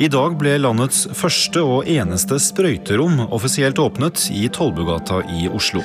I 0.00 0.08
dag 0.08 0.36
ble 0.40 0.54
landets 0.60 1.04
første 1.16 1.62
og 1.62 1.88
eneste 1.90 2.38
sprøyterom 2.40 3.26
offisielt 3.28 3.78
åpnet 3.78 4.26
i 4.32 4.46
Tollbugata 4.48 5.20
i 5.36 5.46
Oslo. 5.48 5.82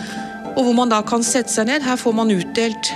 Og 0.56 0.62
hvor 0.64 0.76
man 0.78 0.94
da 0.94 1.02
kan 1.04 1.24
sette 1.26 1.52
seg 1.52 1.68
ned. 1.68 1.84
Her 1.84 2.00
får 2.00 2.16
man 2.16 2.32
utdelt 2.32 2.92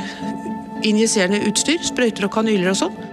injiserende 0.87 1.41
utstyr, 1.49 1.81
sprøyter 1.83 2.29
og 2.29 2.33
kanyler 2.37 2.71
og 2.71 2.79
sånn. 2.85 3.08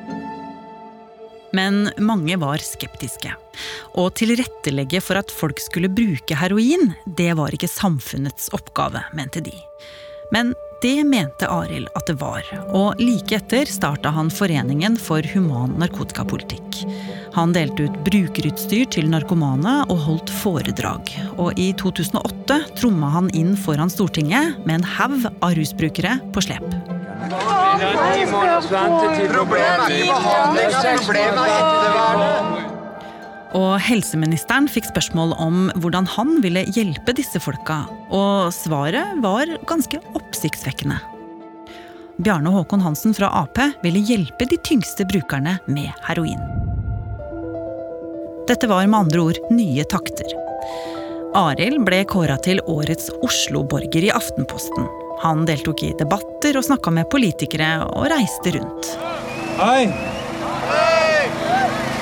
Men 1.56 1.86
mange 2.02 2.36
var 2.42 2.62
skeptiske. 2.62 3.32
Å 3.96 4.08
tilrettelegge 4.12 5.00
for 5.00 5.20
at 5.20 5.32
folk 5.32 5.62
skulle 5.62 5.92
bruke 5.92 6.36
heroin, 6.36 6.92
det 7.18 7.32
var 7.38 7.56
ikke 7.56 7.70
samfunnets 7.70 8.50
oppgave, 8.56 9.00
mente 9.16 9.40
de. 9.44 9.54
Men 10.34 10.52
det 10.82 11.04
mente 11.08 11.48
Arild 11.48 11.88
at 11.96 12.08
det 12.10 12.18
var, 12.20 12.44
og 12.76 13.00
like 13.00 13.38
etter 13.38 13.68
starta 13.70 14.10
han 14.12 14.28
Foreningen 14.32 14.98
for 15.00 15.24
human 15.32 15.72
narkotikapolitikk. 15.80 16.82
Han 17.36 17.54
delte 17.56 17.86
ut 17.86 17.96
brukerutstyr 18.04 18.84
til 18.92 19.08
narkomane 19.12 19.78
og 19.86 20.02
holdt 20.08 20.34
foredrag. 20.42 21.14
Og 21.36 21.56
i 21.60 21.70
2008 21.80 22.60
tromma 22.80 23.12
han 23.16 23.32
inn 23.36 23.56
foran 23.60 23.92
Stortinget 23.92 24.60
med 24.66 24.80
en 24.80 24.90
haug 24.98 25.30
av 25.40 25.56
rusbrukere 25.56 26.18
på 26.32 26.44
slep. 26.48 26.95
Og 33.56 33.72
helseministeren 33.80 34.66
fikk 34.68 34.88
spørsmål 34.90 35.34
om 35.40 35.68
hvordan 35.80 36.08
han 36.16 36.40
ville 36.44 36.66
hjelpe 36.76 37.14
disse 37.16 37.40
folka, 37.40 37.84
og 38.10 38.52
svaret 38.54 39.20
var 39.24 39.52
ganske 39.68 40.00
oppsiktsvekkende. 40.18 40.98
Bjarne 42.16 42.48
Håkon 42.52 42.80
Hansen 42.80 43.12
fra 43.16 43.28
Ap 43.42 43.60
ville 43.84 44.00
hjelpe 44.08 44.48
de 44.48 44.56
tyngste 44.64 45.04
brukerne 45.08 45.58
med 45.68 45.92
heroin. 46.08 46.40
Dette 48.48 48.68
var 48.70 48.86
med 48.86 49.06
andre 49.06 49.24
ord 49.28 49.40
nye 49.52 49.84
takter. 49.90 50.36
Arild 51.36 51.82
ble 51.84 52.04
kåra 52.08 52.38
til 52.40 52.62
årets 52.70 53.10
Oslo-borger 53.26 54.06
i 54.06 54.14
Aftenposten. 54.14 54.86
Han 55.22 55.46
deltok 55.48 55.82
i 55.86 55.94
debatter 55.98 56.58
og 56.58 56.66
snakka 56.66 56.92
med 56.92 57.08
politikere 57.12 57.70
og 57.88 58.08
reiste 58.12 58.56
rundt. 58.58 58.92
Hei! 59.56 59.88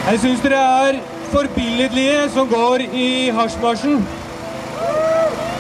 Jeg 0.05 0.21
syns 0.21 0.43
dere 0.45 0.59
er 0.89 0.97
forbilledlige 1.33 2.27
som 2.35 2.49
går 2.51 2.83
i 2.93 3.31
hasjmarsjen. 3.33 4.03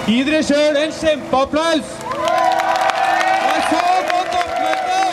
Gi 0.04 0.18
dere 0.26 0.42
sjøl 0.44 0.76
en 0.76 0.92
kjempeapplaus! 0.92 1.94
Det 2.04 3.54
er 3.54 3.62
så 3.70 3.86
godt 4.10 4.36
oppmøte! 4.42 5.06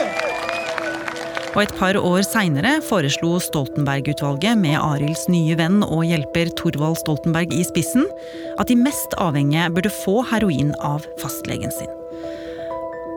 Og 1.53 1.61
et 1.63 1.73
par 1.79 2.01
år 2.01 2.25
seinere 2.27 2.73
foreslo 2.89 3.37
Stoltenberg-utvalget 3.47 4.59
med 4.59 4.75
Arilds 4.81 5.29
nye 5.31 5.55
venn 5.61 5.79
og 5.87 6.03
hjelper 6.09 6.51
Thorvald 6.59 6.99
Stoltenberg 7.05 7.55
i 7.55 7.63
spissen 7.71 8.03
at 8.59 8.67
de 8.67 8.75
mest 8.83 9.15
avhengige 9.15 9.71
burde 9.77 9.95
få 10.01 10.19
heroin 10.33 10.75
av 10.83 11.07
fastlegen 11.23 11.71
sin. 11.79 12.00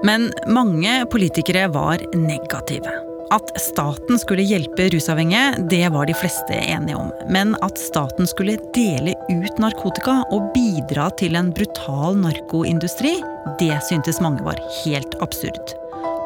Men 0.05 0.29
mange 0.47 1.07
politikere 1.09 1.69
var 1.73 2.03
negative. 2.13 2.91
At 3.33 3.49
staten 3.61 4.19
skulle 4.21 4.45
hjelpe 4.45 4.91
rusavhengige, 4.93 5.63
det 5.71 5.89
var 5.95 6.07
de 6.07 6.15
fleste 6.15 6.59
enige 6.61 6.99
om. 7.01 7.09
Men 7.33 7.55
at 7.65 7.81
staten 7.81 8.29
skulle 8.29 8.59
dele 8.77 9.15
ut 9.33 9.63
narkotika 9.63 10.19
og 10.29 10.51
bidra 10.53 11.09
til 11.19 11.39
en 11.41 11.49
brutal 11.57 12.21
narkoindustri, 12.21 13.15
det 13.59 13.73
syntes 13.89 14.21
mange 14.21 14.45
var 14.45 14.61
helt 14.83 15.17
absurd. 15.25 15.73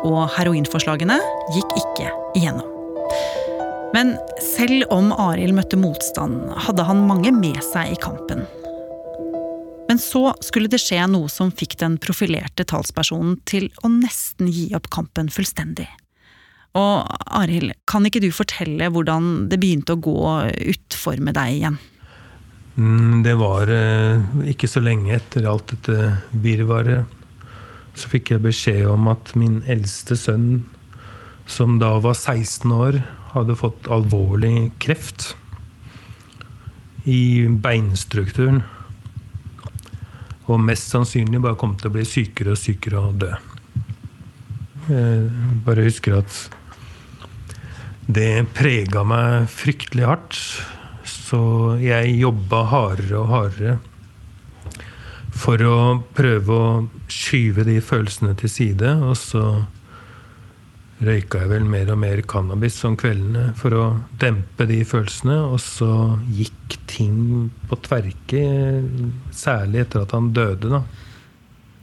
Og 0.02 0.26
heroinforslagene 0.34 1.20
gikk 1.54 1.78
ikke 1.78 2.10
igjennom. 2.34 2.66
Men 3.94 4.16
selv 4.42 4.90
om 4.92 5.14
Arild 5.14 5.54
møtte 5.56 5.78
motstand, 5.80 6.42
hadde 6.66 6.84
han 6.84 7.06
mange 7.08 7.30
med 7.32 7.62
seg 7.70 7.94
i 7.94 8.02
kampen. 8.02 8.42
Men 9.98 10.02
så 10.04 10.28
skulle 10.46 10.70
det 10.70 10.78
skje 10.78 11.00
noe 11.10 11.26
som 11.26 11.48
fikk 11.50 11.72
den 11.80 11.96
profilerte 11.98 12.62
talspersonen 12.70 13.32
til 13.50 13.64
å 13.82 13.88
nesten 13.90 14.46
gi 14.46 14.68
opp 14.78 14.86
kampen 14.94 15.26
fullstendig. 15.26 15.88
Og 16.78 17.08
Arild, 17.34 17.74
kan 17.90 18.06
ikke 18.06 18.22
du 18.22 18.28
fortelle 18.30 18.92
hvordan 18.94 19.48
det 19.50 19.58
begynte 19.58 19.96
å 19.96 20.02
gå 20.06 20.22
utfor 20.70 21.18
med 21.18 21.34
deg 21.34 21.56
igjen? 21.56 21.80
Mm, 22.76 23.26
det 23.26 23.34
var 23.42 23.74
eh, 23.74 24.22
ikke 24.54 24.70
så 24.70 24.84
lenge 24.86 25.16
etter 25.18 25.50
alt 25.50 25.74
dette 25.74 26.12
virvaret. 26.46 27.18
Så 27.98 28.14
fikk 28.14 28.36
jeg 28.36 28.46
beskjed 28.46 28.86
om 28.94 29.10
at 29.10 29.34
min 29.34 29.64
eldste 29.66 30.14
sønn, 30.14 30.62
som 31.50 31.80
da 31.82 31.96
var 32.06 32.14
16 32.14 32.70
år, 32.70 33.02
hadde 33.34 33.58
fått 33.58 33.90
alvorlig 33.90 34.68
kreft 34.78 35.32
i 37.02 37.48
beinstrukturen. 37.50 38.62
Og 40.48 40.60
mest 40.64 40.88
sannsynlig 40.88 41.42
bare 41.44 41.58
kom 41.60 41.74
til 41.76 41.90
å 41.90 41.94
bli 41.98 42.06
sykere 42.08 42.54
og 42.54 42.60
sykere 42.60 43.02
og 43.10 43.18
dø. 43.20 43.32
Jeg 44.88 45.28
bare 45.66 45.84
husker 45.84 46.22
at 46.22 46.38
det 48.08 48.48
prega 48.56 49.04
meg 49.04 49.50
fryktelig 49.52 50.06
hardt. 50.08 50.40
Så 51.08 51.40
jeg 51.82 52.16
jobba 52.16 52.62
hardere 52.70 53.20
og 53.20 53.32
hardere 53.32 53.76
for 55.38 55.62
å 55.62 55.78
prøve 56.16 56.54
å 56.54 56.70
skyve 57.12 57.66
de 57.68 57.76
følelsene 57.84 58.32
til 58.40 58.52
side. 58.52 58.94
Og 59.04 59.14
så 59.20 59.42
røyka 61.04 61.42
jeg 61.44 61.50
vel 61.52 61.66
mer 61.68 61.90
og 61.92 62.00
mer 62.02 62.22
cannabis 62.28 62.78
om 62.88 62.96
kveldene 62.98 63.52
for 63.58 63.74
å 63.76 63.84
dempe 64.20 64.66
de 64.68 64.80
følelsene. 64.86 65.36
Og 65.52 65.60
så 65.62 65.90
gikk 66.34 66.78
ting 66.90 67.48
på 67.70 67.78
tverke, 67.86 68.42
særlig 69.34 69.84
etter 69.84 70.06
at 70.06 70.16
han 70.16 70.32
døde, 70.36 70.72
da. 70.72 70.82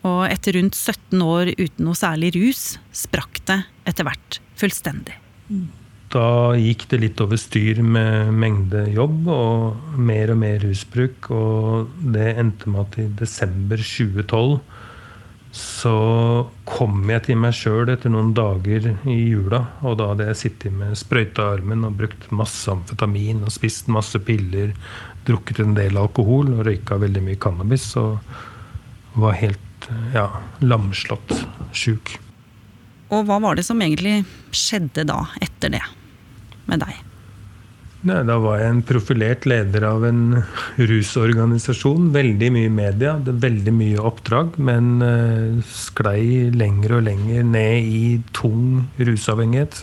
Og 0.05 0.21
etter 0.29 0.59
rundt 0.59 0.77
17 0.77 1.23
år 1.25 1.55
uten 1.55 1.87
noe 1.87 1.97
særlig 1.97 2.35
rus, 2.35 2.75
sprakk 2.93 3.41
det 3.49 3.63
etter 3.89 4.05
hvert 4.05 4.39
fullstendig. 4.59 5.17
Da 6.13 6.53
gikk 6.59 6.85
det 6.91 6.99
litt 7.01 7.21
over 7.23 7.39
styr 7.39 7.81
med 7.83 8.29
mengde 8.37 8.85
jobb 8.93 9.25
og 9.31 9.97
mer 9.97 10.31
og 10.31 10.39
mer 10.43 10.59
rusbruk. 10.61 11.31
Og 11.33 11.95
det 12.13 12.35
endte 12.37 12.69
med 12.69 12.85
at 12.85 12.99
i 13.01 13.07
desember 13.23 13.81
2012 13.81 14.59
så 15.55 15.91
kom 16.67 17.05
jeg 17.07 17.23
til 17.29 17.37
meg 17.39 17.53
sjøl 17.55 17.87
etter 17.93 18.11
noen 18.11 18.33
dager 18.35 18.89
i 19.07 19.15
jula. 19.29 19.61
Og 19.87 19.95
da 20.01 20.09
hadde 20.11 20.27
jeg 20.27 20.39
sittet 20.41 20.75
med 20.75 20.97
sprøyta 20.99 21.47
armen 21.53 21.87
og 21.87 21.95
brukt 22.01 22.27
masse 22.35 22.67
amfetamin 22.71 23.45
og 23.45 23.53
spist 23.55 23.87
masse 23.91 24.19
piller, 24.27 24.73
drukket 25.25 25.63
en 25.63 25.77
del 25.77 25.95
alkohol 26.01 26.51
og 26.57 26.65
røyka 26.67 26.99
veldig 26.99 27.23
mye 27.23 27.39
cannabis. 27.39 27.87
Og 28.01 28.19
var 29.15 29.39
helt 29.39 29.89
ja, 30.15 30.27
lamslått 30.59 31.31
sjuk. 31.71 32.17
Og 33.13 33.23
hva 33.29 33.39
var 33.39 33.55
det 33.55 33.63
som 33.67 33.79
egentlig 33.79 34.25
skjedde 34.51 35.07
da, 35.07 35.21
etter 35.39 35.71
det, 35.77 35.83
med 36.67 36.83
deg? 36.83 36.99
Nei, 38.05 38.19
da 38.21 38.35
var 38.37 38.59
jeg 38.61 38.69
en 38.69 38.83
profilert 38.85 39.47
leder 39.49 39.87
av 39.87 40.03
en 40.05 40.19
rusorganisasjon. 40.77 42.11
Veldig 42.13 42.51
mye 42.53 42.69
media, 42.69 43.15
veldig 43.25 43.73
mye 43.73 44.03
oppdrag. 44.05 44.59
Men 44.61 45.01
uh, 45.01 45.57
sklei 45.65 46.51
lenger 46.53 46.99
og 46.99 47.07
lenger 47.07 47.49
ned 47.49 47.89
i 47.89 48.03
tung 48.37 48.85
rusavhengighet. 49.01 49.81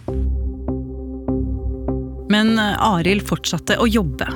Men 2.33 2.55
Arild 2.62 3.26
fortsatte 3.26 3.81
å 3.83 3.91
jobbe. 3.91 4.31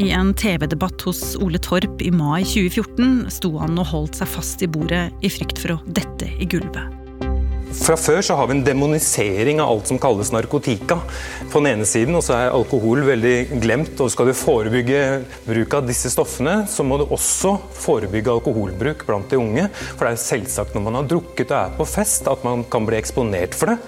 I 0.00 0.10
en 0.16 0.32
TV-debatt 0.36 1.04
hos 1.04 1.36
Ole 1.44 1.60
Torp 1.60 2.02
i 2.04 2.10
mai 2.12 2.42
2014 2.44 3.28
sto 3.32 3.52
han 3.60 3.76
og 3.80 3.92
holdt 3.92 4.18
seg 4.20 4.32
fast 4.32 4.64
i 4.64 4.68
bordet 4.68 5.08
i 5.24 5.32
frykt 5.32 5.60
for 5.60 5.76
å 5.76 5.82
dette 5.96 6.32
i 6.40 6.48
gulvet. 6.48 7.05
Fra 7.78 7.96
før 8.00 8.22
så 8.24 8.36
har 8.38 8.48
vi 8.48 8.56
en 8.56 8.64
demonisering 8.66 9.60
av 9.62 9.70
alt 9.70 9.90
som 9.90 9.98
kalles 10.00 10.32
narkotika 10.34 10.98
på 11.52 11.60
den 11.60 11.68
ene 11.72 11.86
siden, 11.88 12.16
og 12.18 12.24
så 12.26 12.36
er 12.36 12.54
alkohol 12.54 13.04
veldig 13.06 13.60
glemt. 13.62 14.00
og 14.00 14.10
Skal 14.12 14.30
du 14.30 14.34
forebygge 14.36 15.02
bruk 15.46 15.78
av 15.78 15.86
disse 15.88 16.10
stoffene, 16.12 16.58
så 16.70 16.86
må 16.86 16.98
du 17.00 17.06
også 17.06 17.56
forebygge 17.76 18.34
alkoholbruk 18.34 19.06
blant 19.08 19.30
de 19.30 19.40
unge. 19.40 19.68
For 19.94 20.06
det 20.06 20.14
er 20.14 20.24
selvsagt 20.24 20.76
når 20.76 20.86
man 20.88 21.00
har 21.00 21.10
drukket 21.12 21.52
og 21.52 21.58
er 21.60 21.78
på 21.78 21.88
fest 21.96 22.28
at 22.32 22.44
man 22.46 22.64
kan 22.70 22.88
bli 22.88 22.98
eksponert 23.00 23.56
for 23.56 23.74
det. 23.74 23.78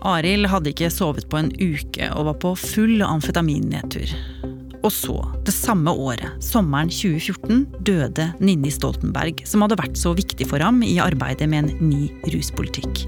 Arild 0.00 0.48
hadde 0.48 0.72
ikke 0.72 0.88
sovet 0.92 1.28
på 1.28 1.42
en 1.42 1.50
uke 1.60 2.06
og 2.16 2.30
var 2.30 2.38
på 2.40 2.54
full 2.56 3.02
amfetaminnedtur. 3.04 4.39
Og 4.80 4.92
så, 4.92 5.16
det 5.44 5.52
samme 5.52 5.92
året, 5.92 6.40
sommeren 6.44 6.88
2014, 6.88 7.66
døde 7.84 8.30
Ninni 8.40 8.72
Stoltenberg, 8.72 9.42
som 9.48 9.64
hadde 9.64 9.78
vært 9.80 10.00
så 10.00 10.14
viktig 10.16 10.48
for 10.48 10.62
ham 10.64 10.80
i 10.86 10.96
arbeidet 11.02 11.48
med 11.50 11.66
en 11.68 11.90
ny 11.90 12.08
ruspolitikk. 12.32 13.04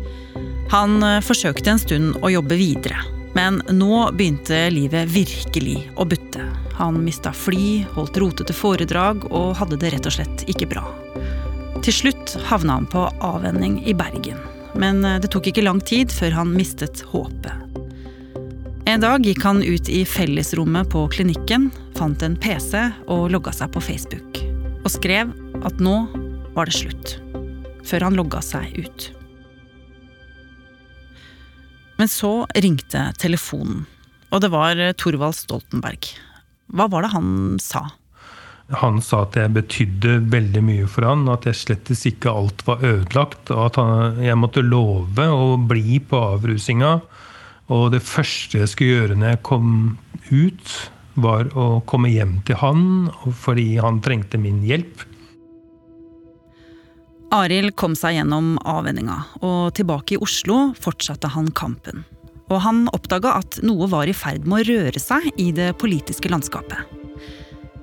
Han 0.72 1.00
eh, 1.04 1.20
forsøkte 1.24 1.72
en 1.72 1.80
stund 1.80 2.20
å 2.20 2.32
jobbe 2.32 2.58
videre, 2.60 3.00
men 3.36 3.62
nå 3.72 4.04
begynte 4.16 4.66
livet 4.72 5.08
virkelig 5.12 5.78
å 5.96 6.06
butte. 6.08 6.44
Han 6.76 7.00
mista 7.04 7.32
fly, 7.32 7.86
holdt 7.96 8.20
rotete 8.20 8.56
foredrag 8.56 9.24
og 9.30 9.56
hadde 9.60 9.80
det 9.80 9.94
rett 9.96 10.08
og 10.08 10.16
slett 10.18 10.44
ikke 10.52 10.68
bra. 10.74 10.84
Til 11.82 11.96
slutt 11.96 12.36
havna 12.50 12.78
han 12.78 12.88
på 12.88 13.08
avvenning 13.24 13.80
i 13.88 13.96
Bergen, 13.96 14.40
men 14.76 15.04
eh, 15.08 15.20
det 15.24 15.32
tok 15.32 15.48
ikke 15.48 15.64
lang 15.64 15.80
tid 15.80 16.12
før 16.12 16.42
han 16.42 16.52
mistet 16.52 17.06
håpet. 17.14 17.71
En 18.84 19.00
dag 19.00 19.22
gikk 19.22 19.44
han 19.46 19.60
ut 19.62 19.88
i 19.88 20.00
fellesrommet 20.04 20.88
på 20.90 21.04
klinikken, 21.14 21.68
fant 21.94 22.22
en 22.26 22.34
PC 22.34 22.80
og 23.06 23.28
logga 23.30 23.52
seg 23.54 23.70
på 23.76 23.82
Facebook. 23.84 24.40
Og 24.82 24.90
skrev 24.90 25.30
at 25.62 25.78
nå 25.78 25.94
var 26.56 26.66
det 26.66 26.74
slutt. 26.74 27.12
Før 27.86 28.08
han 28.08 28.18
logga 28.18 28.42
seg 28.42 28.74
ut. 28.82 29.06
Men 32.00 32.10
så 32.10 32.32
ringte 32.58 33.06
telefonen, 33.22 33.86
og 34.34 34.42
det 34.42 34.50
var 34.50 34.82
Thorvald 34.98 35.38
Stoltenberg. 35.38 36.10
Hva 36.74 36.90
var 36.90 37.06
det 37.06 37.14
han 37.14 37.32
sa? 37.62 37.86
Han 38.82 38.98
sa 39.04 39.28
at 39.28 39.38
jeg 39.38 39.54
betydde 39.54 40.18
veldig 40.32 40.62
mye 40.66 40.90
for 40.90 41.06
han, 41.06 41.28
at 41.30 41.46
jeg 41.46 41.60
slettes 41.60 42.02
ikke 42.08 42.34
alt 42.34 42.66
var 42.66 42.82
ødelagt, 42.82 43.54
og 43.54 43.68
at 43.70 44.22
jeg 44.26 44.42
måtte 44.42 44.66
love 44.66 45.28
å 45.30 45.52
bli 45.70 46.00
på 46.02 46.26
avrusinga 46.34 46.96
og 47.70 47.92
det 47.94 48.02
første 48.02 48.62
jeg 48.62 48.70
skulle 48.72 48.96
gjøre 48.96 49.18
når 49.18 49.34
jeg 49.34 49.42
kom 49.46 49.70
ut, 50.32 50.74
var 51.14 51.50
å 51.58 51.82
komme 51.86 52.08
hjem 52.08 52.38
til 52.48 52.56
han 52.62 52.84
fordi 53.36 53.76
han 53.82 54.00
trengte 54.04 54.40
min 54.40 54.62
hjelp. 54.64 55.04
Arild 57.32 57.72
kom 57.80 57.94
seg 57.96 58.18
gjennom 58.18 58.58
avvenninga, 58.68 59.18
og 59.40 59.72
tilbake 59.76 60.16
i 60.16 60.20
Oslo 60.20 60.72
fortsatte 60.76 61.30
han 61.32 61.48
kampen. 61.56 62.04
Og 62.52 62.58
han 62.60 62.84
oppdaga 62.92 63.38
at 63.40 63.62
noe 63.64 63.88
var 63.88 64.10
i 64.10 64.16
ferd 64.16 64.44
med 64.44 64.66
å 64.66 64.74
røre 64.74 65.00
seg 65.00 65.30
i 65.40 65.48
det 65.56 65.70
politiske 65.80 66.28
landskapet. 66.32 67.01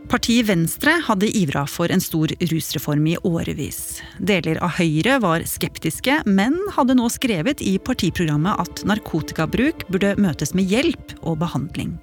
Partiet 0.09 0.47
Venstre 0.47 0.95
hadde 1.05 1.27
ivra 1.37 1.67
for 1.69 1.91
en 1.93 2.01
stor 2.01 2.31
rusreform 2.49 3.03
i 3.11 3.17
årevis. 3.29 3.99
Deler 4.17 4.57
av 4.65 4.73
Høyre 4.79 5.19
var 5.21 5.43
skeptiske, 5.45 6.15
men 6.25 6.55
hadde 6.73 6.95
nå 6.97 7.05
skrevet 7.13 7.61
i 7.61 7.75
partiprogrammet 7.77 8.57
at 8.63 8.81
narkotikabruk 8.89 9.85
burde 9.93 10.15
møtes 10.17 10.55
med 10.57 10.65
hjelp 10.71 11.13
og 11.21 11.37
behandling. 11.43 11.93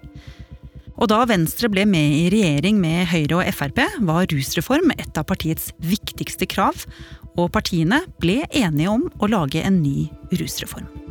Og 0.97 1.11
da 1.11 1.25
Venstre 1.27 1.67
ble 1.73 1.83
med 1.91 2.15
i 2.15 2.29
regjering 2.31 2.79
med 2.79 3.11
Høyre 3.11 3.41
og 3.41 3.51
Frp, 3.59 3.83
var 4.07 4.31
rusreform 4.31 4.95
et 4.95 5.19
av 5.19 5.27
partiets 5.27 5.73
viktigste 5.83 6.47
krav, 6.47 6.87
og 7.35 7.51
partiene 7.59 8.05
ble 8.23 8.45
enige 8.55 8.95
om 8.95 9.11
å 9.19 9.33
lage 9.35 9.67
en 9.67 9.83
ny 9.83 10.07
rusreform. 10.39 11.06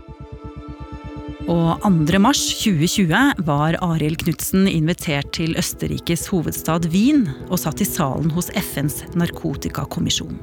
Og 1.45 1.83
2. 1.85 2.17
mars 2.17 2.39
2020 2.57 3.43
var 3.45 3.75
Arild 3.85 4.17
Knutsen 4.23 4.65
invitert 4.65 5.27
til 5.37 5.53
Østerrikes 5.59 6.25
hovedstad 6.31 6.87
Wien 6.89 7.27
og 7.51 7.59
satt 7.61 7.83
i 7.83 7.85
salen 7.85 8.31
hos 8.33 8.49
FNs 8.57 9.03
narkotikakommisjon. 9.13 10.39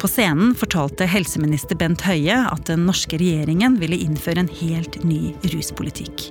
På 0.00 0.08
scenen 0.08 0.54
fortalte 0.56 1.04
helseminister 1.06 1.76
Bent 1.76 2.06
Høie 2.08 2.38
at 2.40 2.64
den 2.70 2.86
norske 2.88 3.20
regjeringen 3.20 3.76
ville 3.82 4.00
innføre 4.00 4.46
en 4.46 4.50
helt 4.62 4.96
ny 5.04 5.34
ruspolitikk. 5.52 6.30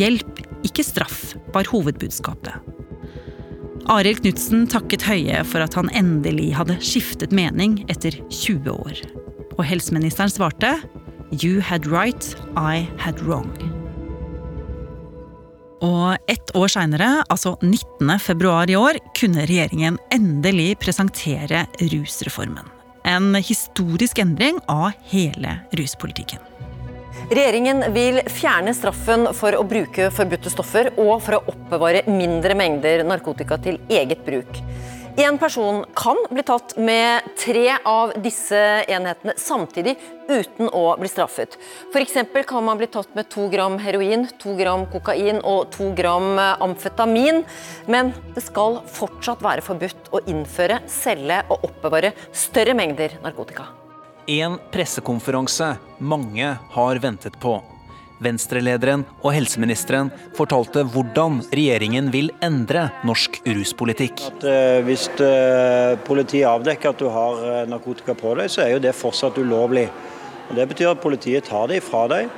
Hjelp, 0.00 0.40
ikke 0.64 0.86
straff, 0.88 1.34
var 1.52 1.68
hovedbudskapet. 1.68 2.56
Arild 3.92 4.24
Knutsen 4.24 4.64
takket 4.72 5.04
Høie 5.04 5.44
for 5.44 5.60
at 5.60 5.76
han 5.76 5.92
endelig 5.92 6.54
hadde 6.56 6.80
skiftet 6.80 7.36
mening 7.36 7.82
etter 7.92 8.16
20 8.32 8.72
år. 8.72 9.06
Og 9.58 9.66
helseministeren 9.68 10.32
svarte 10.32 10.78
You 11.42 11.60
had 11.60 11.86
right, 11.86 12.36
I 12.56 12.86
had 12.98 13.20
wrong. 13.26 13.50
Og 15.82 16.16
ett 16.30 16.52
år 16.56 16.68
seinere, 16.70 17.24
altså 17.28 17.56
19. 17.60 18.18
februar 18.22 18.70
i 18.70 18.76
år, 18.76 19.00
kunne 19.18 19.46
regjeringen 19.48 19.98
endelig 20.14 20.78
presentere 20.78 21.64
rusreformen. 21.80 22.68
En 23.04 23.34
historisk 23.34 24.18
endring 24.22 24.60
av 24.70 24.92
hele 25.10 25.58
ruspolitikken. 25.74 26.38
Regjeringen 27.30 27.82
vil 27.96 28.20
fjerne 28.30 28.74
straffen 28.76 29.26
for 29.34 29.56
å 29.58 29.66
bruke 29.66 30.10
forbudte 30.14 30.52
stoffer 30.52 30.92
og 30.94 31.16
for 31.24 31.38
å 31.40 31.44
oppbevare 31.50 32.04
mindre 32.10 32.54
mengder 32.58 33.02
narkotika 33.08 33.58
til 33.64 33.80
eget 33.88 34.22
bruk. 34.26 34.60
En 35.16 35.38
person 35.38 35.84
kan 35.94 36.16
bli 36.30 36.42
tatt 36.42 36.72
med 36.76 37.22
tre 37.38 37.76
av 37.84 38.12
disse 38.18 38.58
enhetene 38.90 39.36
samtidig 39.38 39.92
uten 40.26 40.66
å 40.74 40.96
bli 40.98 41.06
straffet. 41.06 41.54
F.eks. 41.92 42.16
kan 42.48 42.64
man 42.66 42.80
bli 42.80 42.88
tatt 42.90 43.12
med 43.14 43.28
to 43.30 43.46
gram 43.52 43.76
heroin, 43.78 44.26
to 44.42 44.56
gram 44.58 44.88
kokain 44.90 45.38
og 45.46 45.70
to 45.76 45.92
gram 45.94 46.34
amfetamin. 46.38 47.44
Men 47.86 48.10
det 48.34 48.42
skal 48.42 48.80
fortsatt 48.90 49.44
være 49.44 49.62
forbudt 49.62 50.10
å 50.10 50.22
innføre, 50.26 50.80
selge 50.90 51.44
og 51.46 51.62
oppbevare 51.70 52.10
større 52.34 52.74
mengder 52.74 53.14
narkotika. 53.22 53.68
En 54.26 54.58
pressekonferanse 54.74 55.76
mange 56.02 56.56
har 56.74 57.02
ventet 57.06 57.38
på. 57.38 57.60
Venstrelederen 58.22 59.02
og 59.24 59.32
helseministeren 59.34 60.10
fortalte 60.36 60.84
hvordan 60.86 61.40
regjeringen 61.50 62.10
vil 62.14 62.30
endre 62.44 62.86
norsk 63.06 63.40
ruspolitikk. 63.48 64.22
At, 64.30 64.46
uh, 64.46 64.80
hvis 64.86 65.08
uh, 65.18 65.94
politiet 66.06 66.48
avdekker 66.50 66.94
at 66.94 67.02
du 67.02 67.08
har 67.12 67.40
uh, 67.42 67.62
narkotika 67.70 68.14
på 68.18 68.36
deg, 68.38 68.52
så 68.52 68.64
er 68.64 68.74
jo 68.74 68.82
det 68.84 68.94
fortsatt 68.96 69.40
ulovlig. 69.42 69.88
Og 70.44 70.58
det 70.58 70.68
betyr 70.70 70.92
at 70.92 71.00
politiet 71.02 71.48
tar 71.48 71.70
det 71.70 71.80
fra 71.80 72.02
deg, 72.10 72.28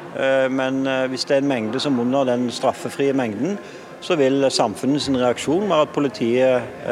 men 0.54 0.84
hvis 1.10 1.24
det 1.26 1.34
er 1.34 1.40
en 1.42 1.48
mengde 1.50 1.80
som 1.82 1.98
under 1.98 2.22
den 2.28 2.44
straffefrie 2.54 3.10
mengden, 3.18 3.56
så 3.98 4.14
vil 4.14 4.46
samfunnets 4.46 5.08
reaksjon 5.10 5.66
være 5.66 5.88
at 5.88 5.94
politiet 5.96 6.86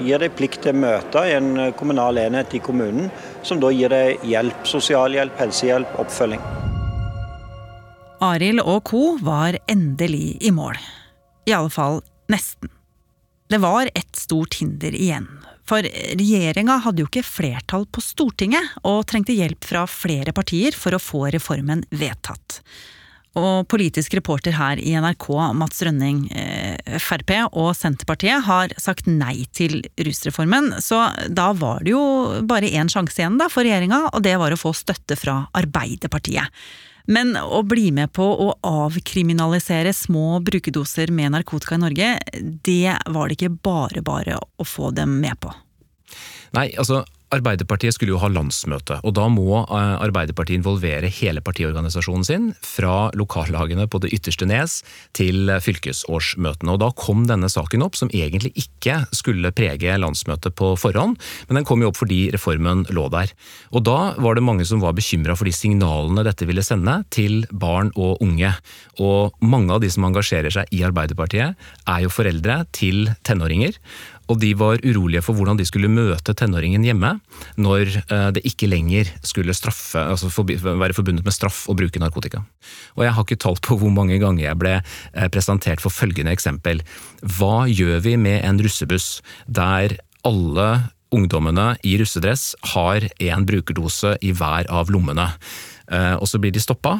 gir 0.00 0.24
deg 0.24 0.32
plikt 0.38 0.64
til 0.64 0.72
å 0.72 0.82
møte 0.86 1.26
i 1.28 1.36
en 1.36 1.66
kommunal 1.76 2.16
enhet 2.24 2.56
i 2.56 2.64
kommunen, 2.64 3.12
som 3.44 3.60
da 3.60 3.68
gir 3.76 3.92
deg 3.92 4.24
hjelp, 4.24 4.64
sosialhjelp, 4.72 5.36
helsehjelp, 5.44 6.00
oppfølging. 6.00 6.73
Arild 8.24 8.62
og 8.64 8.84
co. 8.88 9.02
var 9.20 9.58
endelig 9.68 10.38
i 10.40 10.50
mål. 10.54 10.78
I 11.44 11.52
alle 11.52 11.72
fall 11.72 12.00
nesten. 12.32 12.70
Det 13.52 13.60
var 13.60 13.90
et 13.92 14.16
stort 14.16 14.56
hinder 14.60 14.94
igjen. 14.96 15.28
For 15.68 15.84
regjeringa 15.84 16.78
hadde 16.84 17.04
jo 17.04 17.08
ikke 17.08 17.24
flertall 17.24 17.84
på 17.92 18.02
Stortinget, 18.04 18.76
og 18.84 19.04
trengte 19.08 19.36
hjelp 19.36 19.64
fra 19.64 19.84
flere 19.88 20.32
partier 20.36 20.76
for 20.76 20.96
å 20.96 21.00
få 21.00 21.26
reformen 21.34 21.84
vedtatt. 21.92 22.60
Og 23.34 23.66
politisk 23.68 24.14
reporter 24.14 24.54
her 24.54 24.78
i 24.78 24.94
NRK, 24.94 25.26
Mats 25.58 25.82
Rønning, 25.82 26.28
eh, 26.30 26.98
Frp 27.02 27.32
og 27.50 27.72
Senterpartiet 27.74 28.44
har 28.46 28.72
sagt 28.78 29.08
nei 29.10 29.48
til 29.52 29.82
rusreformen, 29.98 30.76
så 30.78 31.08
da 31.28 31.50
var 31.52 31.82
det 31.82 31.96
jo 31.96 32.04
bare 32.46 32.70
én 32.70 32.88
sjanse 32.92 33.18
igjen 33.18 33.40
da 33.40 33.50
for 33.50 33.66
regjeringa, 33.66 34.14
og 34.14 34.22
det 34.22 34.36
var 34.38 34.54
å 34.54 34.60
få 34.60 34.72
støtte 34.76 35.18
fra 35.18 35.40
Arbeiderpartiet. 35.52 36.46
Men 37.06 37.34
å 37.36 37.60
bli 37.68 37.90
med 37.92 38.12
på 38.16 38.24
å 38.24 38.48
avkriminalisere 38.64 39.92
små 39.92 40.38
brukerdoser 40.44 41.12
med 41.12 41.34
narkotika 41.34 41.76
i 41.76 41.82
Norge, 41.82 42.12
det 42.64 42.94
var 43.12 43.28
det 43.28 43.36
ikke 43.36 43.58
bare 43.66 44.04
bare 44.04 44.38
å 44.40 44.64
få 44.64 44.88
dem 44.96 45.18
med 45.20 45.36
på. 45.44 45.52
Nei, 46.56 46.70
altså 46.78 47.02
Arbeiderpartiet 47.34 47.96
skulle 47.96 48.14
jo 48.14 48.20
ha 48.22 48.30
landsmøte, 48.32 49.00
og 49.02 49.14
da 49.16 49.26
må 49.32 49.62
eh, 49.64 49.94
Arbeiderpartiet 50.04 50.60
involvere 50.60 51.10
hele 51.12 51.42
partiorganisasjonen 51.44 52.26
sin, 52.26 52.46
fra 52.64 53.10
lokallagene 53.16 53.86
på 53.90 54.00
det 54.04 54.12
ytterste 54.16 54.48
nes 54.48 54.80
til 55.16 55.50
fylkesårsmøtene. 55.64 56.74
Og 56.74 56.82
Da 56.84 56.90
kom 56.98 57.24
denne 57.28 57.50
saken 57.50 57.84
opp, 57.86 57.98
som 57.98 58.12
egentlig 58.14 58.52
ikke 58.60 59.02
skulle 59.14 59.52
prege 59.56 59.96
landsmøtet 60.00 60.56
på 60.58 60.74
forhånd, 60.80 61.18
men 61.48 61.60
den 61.60 61.68
kom 61.68 61.82
jo 61.82 61.90
opp 61.92 62.00
fordi 62.00 62.28
reformen 62.34 62.86
lå 62.94 63.08
der. 63.12 63.32
Og 63.72 63.84
Da 63.84 64.14
var 64.18 64.38
det 64.38 64.46
mange 64.46 64.66
som 64.68 64.82
var 64.82 64.96
bekymra 64.96 65.36
for 65.36 65.48
de 65.48 65.54
signalene 65.54 66.24
dette 66.26 66.46
ville 66.48 66.64
sende 66.64 67.00
til 67.14 67.44
barn 67.50 67.92
og 67.96 68.22
unge. 68.24 68.52
Og 69.02 69.34
mange 69.44 69.74
av 69.74 69.82
de 69.82 69.90
som 69.90 70.06
engasjerer 70.06 70.52
seg 70.54 70.70
i 70.74 70.84
Arbeiderpartiet, 70.86 71.54
er 71.84 72.04
jo 72.04 72.12
foreldre 72.12 72.62
til 72.74 73.08
tenåringer. 73.26 73.76
Og 74.32 74.40
de 74.40 74.52
var 74.56 74.80
urolige 74.84 75.22
for 75.24 75.36
hvordan 75.36 75.58
de 75.58 75.66
skulle 75.68 75.90
møte 75.92 76.34
tenåringen 76.36 76.84
hjemme 76.86 77.14
når 77.60 77.90
eh, 78.04 78.28
det 78.36 78.44
ikke 78.48 78.70
lenger 78.70 79.10
skulle 79.26 79.56
straffe, 79.56 80.00
altså 80.00 80.30
være 80.32 80.96
forbundet 80.96 81.26
med 81.26 81.36
straff 81.36 81.64
å 81.68 81.76
bruke 81.76 82.00
narkotika. 82.00 82.44
Og 82.96 83.04
jeg 83.04 83.14
har 83.16 83.26
ikke 83.26 83.42
talt 83.44 83.62
på 83.64 83.78
hvor 83.80 83.92
mange 83.92 84.18
ganger 84.22 84.46
jeg 84.46 84.60
ble 84.60 84.74
eh, 84.80 85.28
presentert 85.32 85.84
for 85.84 85.92
følgende 85.92 86.32
eksempel. 86.34 86.80
Hva 87.20 87.66
gjør 87.68 88.00
vi 88.04 88.16
med 88.20 88.40
en 88.46 88.60
russebuss 88.64 89.18
der 89.46 89.98
alle 90.24 90.68
ungdommene 91.14 91.74
i 91.86 91.98
russedress 92.00 92.54
har 92.72 93.04
én 93.22 93.44
brukerdose 93.46 94.16
i 94.24 94.32
hver 94.34 94.70
av 94.72 94.92
lommene? 94.92 95.34
Eh, 95.92 96.14
og 96.16 96.24
så 96.30 96.40
blir 96.40 96.54
de 96.54 96.64
stoppa, 96.64 96.96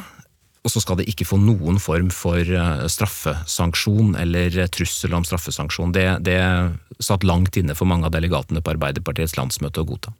og 0.65 0.73
så 0.73 0.81
skal 0.81 0.97
det 1.01 1.09
ikke 1.11 1.27
få 1.29 1.37
noen 1.41 1.77
form 1.83 2.09
for 2.15 2.41
straffesanksjon 2.89 4.15
eller 4.17 4.63
trussel 4.73 5.13
om 5.13 5.27
straffesanksjon. 5.29 5.93
Det, 5.93 6.07
det 6.25 6.39
satt 7.03 7.25
langt 7.27 7.57
inne 7.57 7.75
for 7.79 7.89
mange 7.91 8.09
av 8.09 8.15
delegatene 8.15 8.63
på 8.63 8.75
Arbeiderpartiets 8.75 9.37
landsmøte 9.39 9.83
å 9.83 9.89
godta. 9.89 10.15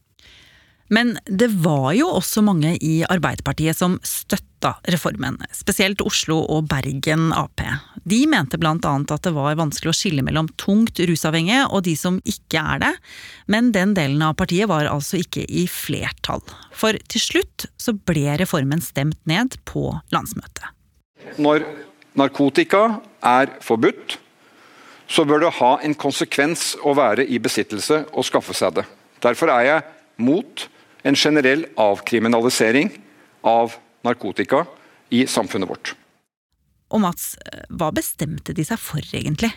Men 0.93 1.15
det 1.25 1.49
var 1.65 1.95
jo 1.97 2.11
også 2.19 2.43
mange 2.45 2.75
i 2.85 2.99
Arbeiderpartiet 3.09 3.77
som 3.79 3.97
støtta 4.05 4.75
reformen, 4.93 5.39
spesielt 5.57 6.03
Oslo 6.05 6.43
og 6.53 6.69
Bergen 6.69 7.31
Ap. 7.37 7.63
De 8.05 8.21
mente 8.29 8.61
blant 8.61 8.85
annet 8.89 9.15
at 9.15 9.25
det 9.25 9.33
var 9.37 9.57
vanskelig 9.57 9.93
å 9.93 9.97
skille 9.97 10.25
mellom 10.25 10.51
tungt 10.61 11.01
rusavhengige 11.01 11.65
og 11.71 11.87
de 11.89 11.95
som 11.97 12.19
ikke 12.29 12.61
er 12.61 12.83
det, 12.85 12.93
men 13.49 13.73
den 13.73 13.95
delen 13.97 14.21
av 14.25 14.37
partiet 14.41 14.69
var 14.69 14.91
altså 14.91 15.23
ikke 15.23 15.47
i 15.49 15.65
flertall. 15.71 16.45
For 16.77 16.97
til 17.09 17.23
slutt 17.23 17.67
så 17.81 17.97
ble 17.97 18.37
reformen 18.41 18.85
stemt 18.85 19.21
ned 19.29 19.57
på 19.69 19.89
landsmøtet. 20.13 20.69
Når 21.41 21.65
narkotika 22.21 23.01
er 23.25 23.57
forbudt, 23.65 24.19
så 25.09 25.25
bør 25.29 25.45
det 25.45 25.57
ha 25.59 25.73
en 25.85 25.97
konsekvens 25.99 26.75
å 26.83 26.95
være 26.97 27.27
i 27.27 27.41
besittelse 27.43 28.05
og 28.13 28.27
skaffe 28.27 28.57
seg 28.57 28.79
det. 28.81 28.87
Derfor 29.25 29.53
er 29.53 29.67
jeg 29.69 29.85
mot 30.25 30.69
en 31.05 31.19
generell 31.19 31.67
avkriminalisering 31.81 32.91
av 33.45 33.77
narkotika 34.05 34.65
i 35.13 35.25
samfunnet 35.29 35.69
vårt. 35.69 35.95
Og 36.95 37.03
Mats, 37.03 37.35
hva 37.73 37.91
bestemte 37.95 38.55
de 38.57 38.65
seg 38.67 38.81
for 38.81 39.15
egentlig? 39.17 39.51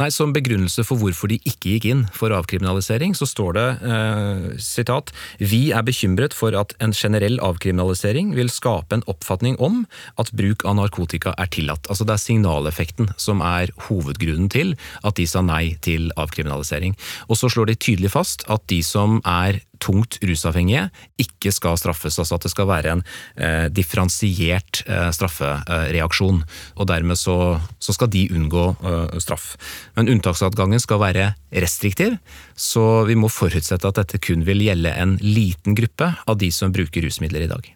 Nei, 0.00 0.08
Som 0.10 0.32
begrunnelse 0.32 0.84
for 0.88 1.00
hvorfor 1.00 1.28
de 1.28 1.38
ikke 1.44 1.74
gikk 1.74 1.86
inn 1.90 2.02
for 2.16 2.32
avkriminalisering, 2.32 3.12
så 3.16 3.26
står 3.28 3.56
det 3.58 3.66
eh, 3.84 4.46
sitat 4.62 5.12
Vi 5.38 5.70
er 5.76 5.84
bekymret 5.84 6.36
for 6.36 6.56
at 6.56 6.72
en 6.80 6.94
generell 6.96 7.38
avkriminalisering 7.44 8.32
vil 8.36 8.50
skape 8.52 8.96
en 8.96 9.04
oppfatning 9.10 9.58
om 9.60 9.82
at 10.20 10.32
bruk 10.36 10.64
av 10.68 10.78
narkotika 10.80 11.34
er 11.36 11.50
tillatt. 11.52 11.90
Altså 11.92 12.06
Det 12.08 12.16
er 12.16 12.24
signaleffekten 12.24 13.12
som 13.20 13.44
er 13.44 13.72
hovedgrunnen 13.88 14.48
til 14.52 14.74
at 15.04 15.18
de 15.20 15.28
sa 15.28 15.44
nei 15.44 15.76
til 15.84 16.08
avkriminalisering. 16.16 16.96
Og 17.28 17.36
så 17.40 17.52
slår 17.52 17.72
de 17.72 17.80
tydelig 17.80 18.14
fast 18.16 18.46
at 18.52 18.64
de 18.72 18.80
som 18.86 19.20
er 19.28 19.60
tungt 19.82 20.18
rusavhengige 20.22 20.86
ikke 21.20 21.52
skal 21.54 21.78
straffes. 21.80 22.18
Altså 22.20 22.38
at 22.38 22.46
det 22.46 22.52
skal 22.52 22.68
være 22.70 22.96
en 22.96 23.04
eh, 23.36 23.66
differensiert 23.74 24.82
eh, 24.86 25.10
straffereaksjon. 25.14 26.42
Og 26.78 26.90
dermed 26.90 27.18
så, 27.20 27.36
så 27.82 27.96
skal 27.96 28.12
de 28.12 28.28
unngå 28.32 28.66
eh, 28.78 29.18
straff. 29.22 29.54
Men 29.98 30.10
unntaksadgangen 30.14 30.82
skal 30.82 31.02
være 31.02 31.30
restriktiv, 31.52 32.16
så 32.56 33.04
vi 33.08 33.18
må 33.18 33.30
forutsette 33.32 33.88
at 33.88 33.98
dette 34.00 34.22
kun 34.22 34.46
vil 34.46 34.62
gjelde 34.64 34.94
en 34.94 35.16
liten 35.22 35.76
gruppe 35.78 36.12
av 36.26 36.38
de 36.40 36.52
som 36.54 36.72
bruker 36.74 37.04
rusmidler 37.04 37.46
i 37.46 37.50
dag. 37.50 37.72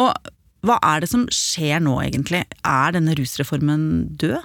Og 0.00 0.30
hva 0.66 0.76
er 0.84 1.02
det 1.02 1.10
som 1.10 1.26
skjer 1.32 1.80
nå, 1.82 1.96
egentlig? 2.04 2.44
Er 2.68 2.96
denne 2.96 3.16
rusreformen 3.16 3.84
død? 4.20 4.40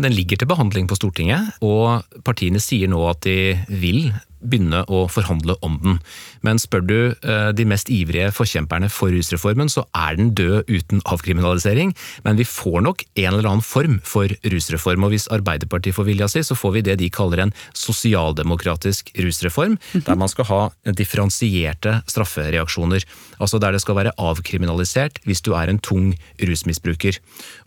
Den 0.00 0.14
ligger 0.16 0.40
til 0.40 0.48
behandling 0.48 0.88
på 0.88 0.96
Stortinget, 0.96 1.52
og 1.60 2.06
partiene 2.24 2.60
sier 2.62 2.88
nå 2.88 3.02
at 3.10 3.24
de 3.26 3.52
vil 3.68 4.12
begynne 4.42 4.82
å 4.90 5.04
forhandle 5.10 5.56
om 5.64 5.78
den. 5.82 5.98
Men 6.46 6.60
spør 6.60 6.84
du 6.84 6.96
eh, 7.14 7.50
de 7.54 7.66
mest 7.68 7.90
ivrige 7.92 8.32
forkjemperne 8.34 8.90
for 8.92 9.14
rusreformen, 9.14 9.70
så 9.70 9.84
er 9.96 10.18
den 10.18 10.32
død 10.38 10.70
uten 10.70 11.02
avkriminalisering. 11.08 11.94
Men 12.26 12.38
vi 12.40 12.46
får 12.48 12.80
nok 12.86 13.04
en 13.12 13.28
eller 13.30 13.48
annen 13.48 13.66
form 13.66 14.00
for 14.06 14.32
rusreform. 14.42 15.06
Og 15.06 15.14
hvis 15.14 15.28
Arbeiderpartiet 15.34 15.96
får 15.96 16.08
vilja 16.08 16.30
si, 16.32 16.44
så 16.46 16.58
får 16.58 16.76
vi 16.78 16.84
det 16.88 16.98
de 17.02 17.10
kaller 17.14 17.44
en 17.44 17.54
sosialdemokratisk 17.78 19.14
rusreform. 19.22 19.78
Mhm. 19.78 20.06
Der 20.08 20.18
man 20.18 20.32
skal 20.32 20.48
ha 20.50 20.62
differensierte 20.98 22.00
straffereaksjoner. 22.10 23.06
Altså 23.42 23.60
der 23.62 23.74
det 23.74 23.82
skal 23.82 23.98
være 23.98 24.16
avkriminalisert 24.18 25.22
hvis 25.26 25.42
du 25.42 25.52
er 25.58 25.70
en 25.70 25.80
tung 25.82 26.12
rusmisbruker. 26.42 27.18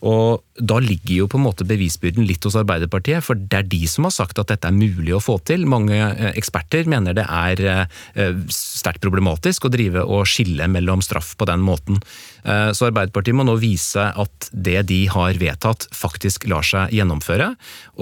Og 0.04 0.44
da 0.56 0.78
ligger 0.80 1.24
jo 1.24 1.30
på 1.30 1.40
en 1.40 1.46
måte 1.46 1.66
bevisbyrden 1.68 2.15
litt 2.24 2.44
hos 2.46 2.56
Arbeiderpartiet, 2.58 3.24
for 3.24 3.38
det 3.38 3.58
er 3.58 3.68
de 3.68 3.82
som 3.90 4.06
har 4.08 4.14
sagt 4.14 4.38
at 4.40 4.50
dette 4.52 4.68
er 4.68 4.76
mulig 4.76 5.14
å 5.16 5.22
få 5.22 5.38
til. 5.46 5.66
Mange 5.68 5.96
eh, 5.96 6.32
eksperter 6.38 6.88
mener 6.90 7.16
det 7.16 7.26
er 7.26 7.62
eh, 7.66 8.38
sterkt 8.52 9.04
problematisk 9.04 9.66
å 9.66 9.72
drive 9.72 10.04
og 10.04 10.26
skille 10.30 10.68
mellom 10.72 11.04
straff 11.04 11.34
på 11.38 11.48
den 11.50 11.64
måten. 11.66 12.00
Eh, 12.44 12.70
så 12.76 12.88
Arbeiderpartiet 12.90 13.36
må 13.36 13.46
nå 13.46 13.58
vise 13.60 14.08
at 14.08 14.48
det 14.52 14.86
de 14.90 15.04
har 15.12 15.36
vedtatt 15.40 15.88
faktisk 15.94 16.48
lar 16.50 16.66
seg 16.66 16.94
gjennomføre. 16.96 17.52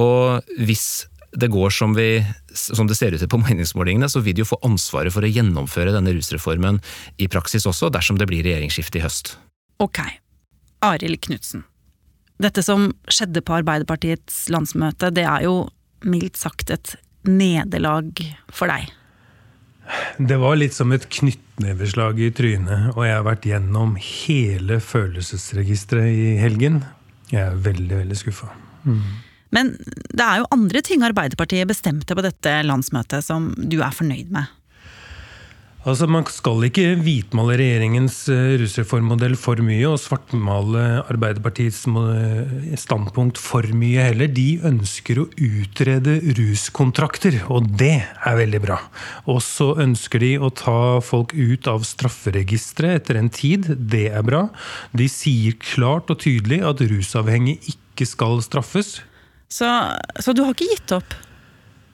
Og 0.01 0.57
hvis 0.63 1.07
det 1.35 1.51
går 1.51 1.73
som, 1.75 1.95
vi, 1.99 2.23
som 2.55 2.87
det 2.87 2.97
ser 2.99 3.15
ut 3.15 3.23
til 3.23 3.31
på 3.31 3.43
meningsmålingene, 3.47 4.11
så 4.11 4.23
vil 4.25 4.37
de 4.37 4.45
jo 4.45 4.53
få 4.55 4.61
ansvaret 4.67 5.15
for 5.15 5.27
å 5.27 5.31
gjennomføre 5.31 5.95
denne 5.95 6.15
rusreformen 6.17 6.81
i 7.19 7.29
praksis 7.31 7.67
også, 7.71 7.91
dersom 7.95 8.21
det 8.21 8.29
blir 8.31 8.45
regjeringsskifte 8.47 9.01
i 9.01 9.07
høst. 9.07 9.37
Ok. 9.83 10.01
Arild 10.85 11.23
Knutsen. 11.25 11.65
Dette 12.43 12.65
som 12.67 12.89
skjedde 13.07 13.45
på 13.47 13.55
Arbeiderpartiets 13.61 14.49
landsmøte, 14.53 15.13
det 15.15 15.27
er 15.29 15.47
jo 15.47 15.69
mildt 16.05 16.39
sagt 16.41 16.73
et 16.75 16.97
nederlag 17.25 18.11
for 18.53 18.71
deg? 18.71 18.91
Det 20.19 20.37
var 20.41 20.57
litt 20.57 20.75
som 20.75 20.93
et 20.97 21.05
knyttneveslag 21.13 22.21
i 22.25 22.31
trynet, 22.35 22.95
og 22.95 23.05
jeg 23.05 23.19
har 23.19 23.27
vært 23.27 23.47
gjennom 23.49 23.95
hele 24.01 24.81
følelsesregisteret 24.81 26.11
i 26.11 26.35
helgen. 26.41 26.83
Jeg 27.31 27.43
er 27.45 27.63
veldig, 27.67 28.01
veldig 28.01 28.19
skuffa. 28.19 28.51
Mm. 28.85 29.03
Men 29.55 29.75
det 30.11 30.25
er 30.25 30.41
jo 30.41 30.51
andre 30.55 30.83
ting 30.85 31.05
Arbeiderpartiet 31.07 31.69
bestemte 31.71 32.17
på 32.17 32.25
dette 32.25 32.57
landsmøtet 32.67 33.25
som 33.25 33.53
du 33.55 33.79
er 33.85 33.95
fornøyd 33.95 34.33
med? 34.35 34.51
Altså, 35.85 36.07
Man 36.09 36.25
skal 36.33 36.65
ikke 36.65 36.95
hvitmale 36.97 37.59
regjeringens 37.61 38.23
uh, 38.33 38.55
rusreformmodell 38.63 39.35
for 39.37 39.61
mye 39.61 39.85
og 39.91 39.99
svartmale 40.01 40.85
Arbeiderpartiets 41.13 41.83
standpunkt 42.81 43.41
for 43.41 43.69
mye 43.77 44.07
heller. 44.09 44.31
De 44.33 44.63
ønsker 44.65 45.21
å 45.21 45.27
utrede 45.29 46.17
ruskontrakter, 46.39 47.37
og 47.53 47.69
det 47.77 47.99
er 48.01 48.39
veldig 48.41 48.63
bra. 48.65 48.79
Og 49.29 49.43
så 49.45 49.75
ønsker 49.85 50.25
de 50.25 50.33
å 50.41 50.49
ta 50.57 51.03
folk 51.05 51.37
ut 51.37 51.69
av 51.69 51.85
strafferegisteret 51.85 53.03
etter 53.03 53.21
en 53.21 53.29
tid. 53.29 53.69
Det 53.77 54.07
er 54.09 54.25
bra. 54.25 54.47
De 54.97 55.11
sier 55.13 55.59
klart 55.61 56.09
og 56.09 56.23
tydelig 56.25 56.63
at 56.65 56.81
rusavhengige 56.81 57.77
ikke 57.77 58.09
skal 58.09 58.41
straffes. 58.47 59.03
Så, 59.53 59.69
så 60.17 60.33
du 60.33 60.47
har 60.47 60.57
ikke 60.57 60.73
gitt 60.73 60.97
opp? 60.97 61.13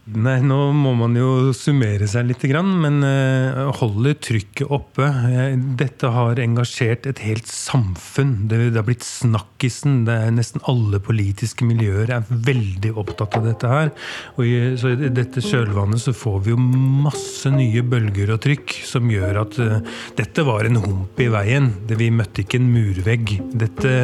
Nei, 0.08 0.38
nå 0.42 0.56
må 0.74 0.94
man 0.96 1.12
jo 1.14 1.52
summere 1.54 2.06
seg 2.08 2.24
litt, 2.30 2.42
men 2.50 3.02
eh, 3.04 3.58
holde 3.78 4.14
trykket 4.18 4.72
oppe. 4.72 5.04
Eh, 5.06 5.52
dette 5.78 6.08
har 6.10 6.40
engasjert 6.40 7.04
et 7.06 7.20
helt 7.22 7.46
samfunn. 7.46 8.48
Det 8.48 8.72
har 8.74 8.86
blitt 8.86 9.04
snakkisen. 9.06 10.00
Det 10.08 10.16
er 10.16 10.32
Nesten 10.34 10.64
alle 10.70 10.98
politiske 11.04 11.68
miljøer 11.68 12.10
er 12.16 12.24
veldig 12.30 12.94
opptatt 12.98 13.36
av 13.38 13.46
dette 13.46 13.70
her. 13.70 13.92
Og 14.38 14.48
i, 14.48 14.56
så 14.80 14.94
I 14.96 15.12
dette 15.12 15.44
kjølvannet 15.44 16.02
så 16.02 16.16
får 16.16 16.40
vi 16.46 16.54
jo 16.54 16.58
masse 16.58 17.52
nye 17.52 17.84
bølger 17.84 18.32
og 18.34 18.40
trykk 18.46 18.80
som 18.88 19.12
gjør 19.12 19.42
at 19.44 19.60
uh, 19.60 19.78
dette 20.18 20.46
var 20.48 20.66
en 20.66 20.80
hump 20.80 21.20
i 21.20 21.28
veien. 21.30 21.70
Det, 21.86 22.00
vi 22.00 22.08
møtte 22.14 22.42
ikke 22.42 22.58
en 22.58 22.70
murvegg. 22.72 23.36
Dette, 23.52 23.94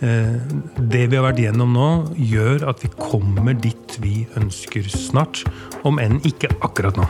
uh, 0.00 0.56
det 0.78 1.04
vi 1.10 1.18
har 1.18 1.26
vært 1.26 1.42
gjennom 1.44 1.76
nå, 1.76 1.90
gjør 2.30 2.68
at 2.72 2.86
vi 2.86 2.94
kommer 2.96 3.58
dit 3.58 3.98
vi 4.00 4.22
ønsker 4.38 4.86
snart 5.32 5.84
om 5.84 5.98
enn 5.98 6.20
ikke 6.24 6.48
akkurat 6.60 6.96
nå. 6.96 7.06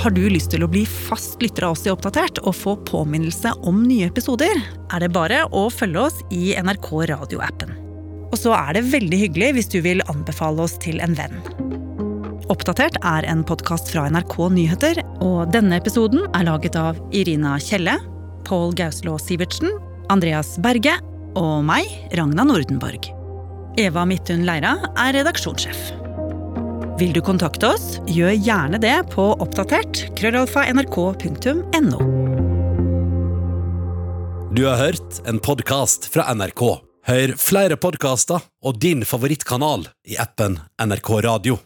Har 0.00 0.14
du 0.16 0.22
lyst 0.30 0.50
til 0.50 0.64
å 0.64 0.68
bli 0.68 0.86
fast 0.88 1.42
lytter 1.42 1.66
av 1.66 1.74
oss 1.76 1.84
i 1.86 1.90
Oppdatert 1.92 2.40
og 2.40 2.54
få 2.56 2.76
påminnelse 2.88 3.52
om 3.68 3.82
nye 3.84 4.08
episoder, 4.08 4.56
er 4.90 5.00
det 5.00 5.12
bare 5.12 5.44
å 5.52 5.68
følge 5.70 6.00
oss 6.00 6.22
i 6.32 6.54
NRK 6.56 6.88
radioappen. 7.12 7.74
Og 8.30 8.38
så 8.38 8.54
er 8.54 8.78
det 8.78 8.88
veldig 8.88 9.18
hyggelig 9.18 9.52
hvis 9.56 9.68
du 9.68 9.80
vil 9.84 10.00
anbefale 10.08 10.64
oss 10.64 10.78
til 10.80 11.02
en 11.04 11.14
venn. 11.18 11.36
Oppdatert 12.50 12.96
er 13.06 13.26
en 13.28 13.44
podkast 13.46 13.92
fra 13.92 14.08
NRK 14.10 14.34
Nyheter, 14.56 15.02
og 15.22 15.52
denne 15.52 15.76
episoden 15.78 16.24
er 16.32 16.48
laget 16.48 16.78
av 16.80 16.98
Irina 17.14 17.58
Kjelle, 17.62 17.98
Pål 18.48 18.72
Gauslå 18.80 19.18
Sivertsen 19.20 19.70
Andreas 20.10 20.56
Berge 20.58 20.96
og 21.38 21.62
meg, 21.62 21.86
Ragna 22.18 22.42
Nordenborg. 22.46 23.06
Eva 23.78 24.02
Midthun 24.08 24.42
Leira 24.48 24.74
er 24.98 25.14
redaksjonssjef. 25.20 25.78
Vil 27.00 27.14
du 27.14 27.20
kontakte 27.24 27.70
oss, 27.70 27.94
gjør 28.10 28.34
gjerne 28.34 28.80
det 28.82 28.96
på 29.14 29.30
oppdatert 29.40 30.02
krøllalfa 30.18 30.66
nrk.no. 30.74 32.02
Du 34.50 34.66
har 34.66 34.82
hørt 34.82 35.20
en 35.30 35.38
podkast 35.38 36.10
fra 36.12 36.26
NRK. 36.34 36.64
Hør 37.06 37.32
flere 37.40 37.78
podkaster 37.80 38.42
og 38.66 38.82
din 38.82 39.06
favorittkanal 39.08 39.86
i 40.10 40.18
appen 40.20 40.58
NRK 40.82 41.10
Radio. 41.24 41.56